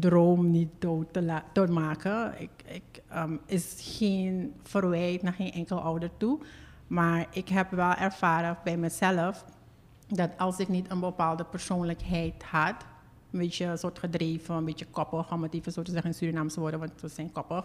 droom 0.00 0.50
niet 0.50 0.70
dood 0.78 1.12
te 1.12 1.22
la- 1.22 1.44
doodmaken. 1.52 2.40
Ik, 2.40 2.50
ik, 2.66 3.02
ehm, 3.08 3.36
is 3.46 3.74
geen 3.78 4.54
verwijt 4.62 5.22
naar 5.22 5.32
geen 5.32 5.52
enkel 5.52 5.80
ouder 5.80 6.10
toe. 6.16 6.38
Maar 6.86 7.26
ik 7.30 7.48
heb 7.48 7.70
wel 7.70 7.94
ervaren 7.94 8.58
bij 8.64 8.76
mezelf 8.76 9.44
dat 10.08 10.30
als 10.36 10.58
ik 10.58 10.68
niet 10.68 10.90
een 10.90 11.00
bepaalde 11.00 11.44
persoonlijkheid 11.44 12.42
had, 12.42 12.84
een 13.32 13.38
beetje 13.38 13.76
soort 13.76 13.98
gedreven, 13.98 14.54
een 14.54 14.64
beetje 14.64 14.86
koppig, 14.86 15.32
om 15.32 15.42
het 15.42 15.54
even 15.54 15.72
zo 15.72 15.82
te 15.82 15.90
zeggen 15.90 16.10
in 16.10 16.16
Surinaamse 16.16 16.60
woorden, 16.60 16.80
want 16.80 17.00
we 17.00 17.08
zijn 17.08 17.32
koppig, 17.32 17.64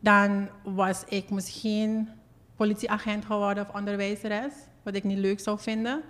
dan 0.00 0.48
was 0.62 1.04
ik 1.04 1.30
misschien 1.30 2.08
politieagent 2.56 3.24
geworden 3.24 3.68
of 3.68 3.74
onderwijzeres, 3.74 4.52
wat 4.82 4.94
ik 4.94 5.04
niet 5.04 5.18
leuk 5.18 5.40
zou 5.40 5.58
vinden. 5.58 6.02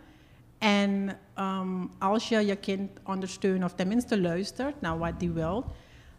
En 0.58 1.16
ehm, 1.36 1.86
als 1.98 2.28
je 2.28 2.46
je 2.46 2.56
kind 2.56 2.90
ondersteunt 3.04 3.64
of 3.64 3.72
tenminste 3.72 4.20
luistert 4.20 4.80
naar 4.80 4.98
wat 4.98 5.20
die 5.20 5.30
wil, 5.30 5.64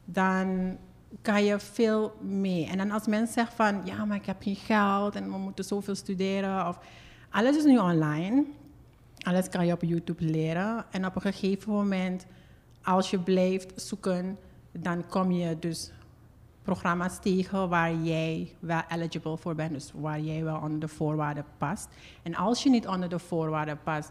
dan 0.06 0.78
kan 1.22 1.44
je 1.44 1.60
veel 1.60 2.18
mee. 2.22 2.66
En 2.66 2.78
dan 2.78 2.92
als 2.92 3.08
mensen 3.08 3.34
zeggen 3.34 3.56
van, 3.56 3.82
ja, 3.86 4.06
maar 4.06 4.18
ik 4.18 4.26
heb 4.26 4.42
geen 4.42 4.56
geld 4.56 5.16
en 5.16 5.32
we 5.32 5.38
moeten 5.38 5.66
zoveel 5.66 5.96
studeren. 5.96 6.68
Of, 6.68 6.80
alles 7.30 7.58
is 7.58 7.64
nu 7.64 7.78
online. 7.78 8.46
Alles 9.18 9.50
kan 9.50 9.66
je 9.66 9.74
op 9.74 9.82
YouTube 9.82 10.24
leren. 10.24 10.86
En 10.92 11.06
op 11.06 11.16
een 11.16 11.22
gegeven 11.22 11.72
moment, 11.72 12.26
als 12.84 13.10
je 13.10 13.20
blijft 13.20 13.82
zoeken, 13.82 14.38
dan 14.72 15.08
kom 15.08 15.32
je 15.32 15.60
dus 15.60 15.92
programma's 16.62 17.20
tegen 17.20 17.70
waar 17.70 17.96
jij 17.96 18.56
wel 18.60 18.82
eligible 18.90 19.38
voor 19.38 19.56
bent, 19.56 19.72
dus 19.72 19.92
waar 19.96 20.20
jij 20.20 20.44
wel 20.44 20.60
onder 20.60 20.80
de 20.80 20.88
voorwaarden 20.88 21.46
past. 21.58 21.88
En 22.24 22.36
als 22.36 22.64
je 22.64 22.70
niet 22.70 22.88
onder 22.88 23.10
de 23.10 23.20
voorwaarden 23.20 23.80
past 23.84 24.10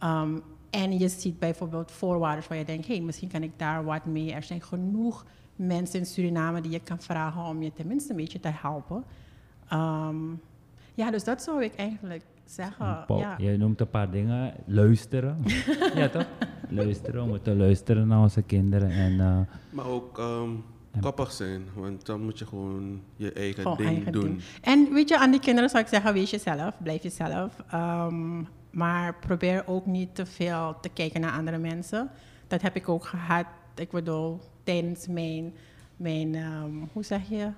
ehm, 0.00 0.38
en 0.70 0.98
je 0.98 1.08
ziet 1.08 1.38
bijvoorbeeld 1.38 1.90
voorwaarden 1.90 2.44
waar 2.48 2.58
je 2.58 2.64
denkt, 2.64 2.86
hé, 2.86 2.94
hey, 2.94 3.02
misschien 3.04 3.28
kan 3.28 3.42
ik 3.42 3.52
daar 3.56 3.84
wat 3.84 4.04
mee. 4.04 4.32
Er 4.32 4.42
zijn 4.42 4.62
genoeg 4.62 5.24
mensen 5.56 5.98
in 5.98 6.06
Suriname 6.06 6.60
die 6.60 6.70
je 6.70 6.80
kan 6.80 7.00
vragen 7.00 7.42
om 7.42 7.62
je 7.62 7.72
tenminste 7.72 8.10
een 8.10 8.16
beetje 8.16 8.40
te 8.40 8.50
helpen. 8.52 9.04
Ehm, 9.68 10.16
ja, 10.94 11.10
dus 11.10 11.24
dat 11.24 11.42
zou 11.42 11.64
ik 11.64 11.74
eigenlijk 11.76 12.24
zeggen. 12.44 13.04
Paul, 13.06 13.18
ja. 13.18 13.34
Je 13.38 13.56
noemt 13.56 13.80
een 13.80 13.90
paar 13.90 14.10
dingen. 14.10 14.54
Luisteren. 14.66 15.42
ja, 15.94 16.08
toch? 16.08 16.26
Luisteren. 16.68 17.22
We 17.22 17.28
moeten 17.28 17.56
luisteren 17.56 18.06
naar 18.06 18.20
onze 18.20 18.42
kinderen. 18.42 18.90
En, 18.90 19.20
eh, 19.20 19.38
Maar 19.70 19.86
ook 19.86 20.18
ehm, 20.18 20.50
koppig 21.00 21.32
zijn, 21.32 21.62
want 21.74 22.06
dan 22.06 22.24
moet 22.24 22.38
je 22.38 22.46
gewoon 22.46 23.00
je 23.16 23.32
eigen 23.32 23.62
Gewoon 23.62 23.76
ding 23.76 23.88
eigen 23.88 24.12
doen. 24.12 24.22
ding. 24.22 24.42
En 24.62 24.92
weet 24.92 25.08
je, 25.08 25.18
aan 25.18 25.30
die 25.30 25.40
kinderen 25.40 25.70
zou 25.70 25.82
ik 25.82 25.88
zeggen, 25.88 26.12
wees 26.12 26.30
jezelf, 26.30 26.74
blijf 26.82 27.02
jezelf. 27.02 27.56
Ehm, 27.70 28.42
maar 28.70 29.14
probeer 29.14 29.62
ook 29.66 29.86
niet 29.86 30.14
te 30.14 30.26
veel 30.26 30.76
te 30.80 30.88
kijken 30.88 31.20
naar 31.20 31.32
andere 31.32 31.58
mensen. 31.58 32.10
Dat 32.48 32.62
heb 32.62 32.76
ik 32.76 32.88
ook 32.88 33.04
gehad, 33.04 33.44
ik 33.74 33.90
bedoel, 33.90 34.40
tijdens 34.64 35.06
mijn, 35.08 35.52
mijn 35.96 36.34
ehm, 36.34 36.70
hoe 36.92 37.04
zeg 37.04 37.20
je? 37.28 37.48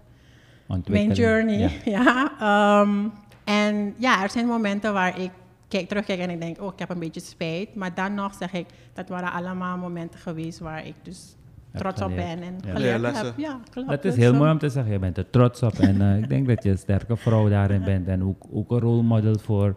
Mijn 0.89 1.13
journey. 1.13 1.59
Ja. 1.59 1.71
Ja. 1.95 2.33
ehm, 2.81 2.99
en 3.45 3.95
ja, 3.99 4.23
er 4.23 4.31
zijn 4.31 4.47
momenten 4.47 4.93
waar 4.93 5.21
ik 5.21 5.31
kijk, 5.69 5.89
terugkijk 5.89 6.21
en 6.21 6.31
ik 6.31 6.41
denk, 6.41 6.61
oh, 6.61 6.73
ik 6.73 6.79
heb 6.79 6.91
een 6.91 6.99
beetje 6.99 7.21
spijt. 7.21 7.75
Maar 7.75 7.95
dan 7.95 8.15
nog 8.15 8.35
zeg 8.35 8.53
ik, 8.53 8.67
dat 8.93 9.09
waren 9.09 9.33
allemaal 9.33 9.77
momenten 9.79 10.21
geweest 10.21 10.59
waar 10.59 10.87
ik 10.87 10.95
dus 11.03 11.37
trots 11.75 12.03
op 12.03 12.15
ben 12.15 12.43
en 12.43 12.57
Ja. 12.65 12.73
geleerd 12.73 13.23
heb. 13.23 13.35
Ja, 13.39 13.61
klopt. 13.71 13.89
Dat 13.89 14.05
is 14.05 14.11
Dus, 14.15 14.21
heel 14.21 14.31
ehm, 14.31 14.39
mooi 14.39 14.51
om 14.51 14.59
te 14.59 14.69
zeggen. 14.69 14.93
Je 14.93 14.99
bent 14.99 15.17
er 15.17 15.31
trots 15.31 15.63
op. 15.63 15.73
En 15.73 16.01
eh, 16.01 16.19
ik 16.19 16.29
denk 16.29 16.47
dat 16.49 16.63
je 16.63 16.71
een 16.71 16.79
sterke 16.79 17.17
vrouw 17.17 17.49
daarin 17.49 17.85
bent. 17.85 18.07
En 18.09 18.23
ook, 18.25 18.45
ook 18.53 18.71
een 18.71 18.79
rolmodel 18.81 19.39
voor 19.39 19.75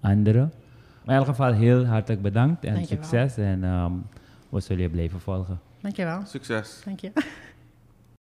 anderen. 0.00 0.52
Maar 1.06 1.14
in 1.14 1.20
elk 1.20 1.30
geval 1.30 1.52
heel 1.52 1.84
hartelijk 1.86 2.22
bedankt 2.22 2.64
en 2.64 2.74
Dankjewel. 2.74 3.04
succes. 3.04 3.36
En 3.44 3.64
ehm, 3.64 3.92
we 4.48 4.60
zullen 4.60 4.82
je 4.82 4.88
blijven 4.90 5.20
volgen. 5.20 5.60
Dankjewel. 5.80 6.20
Succes! 6.24 6.82
Dank 6.84 7.00
je. 7.00 7.12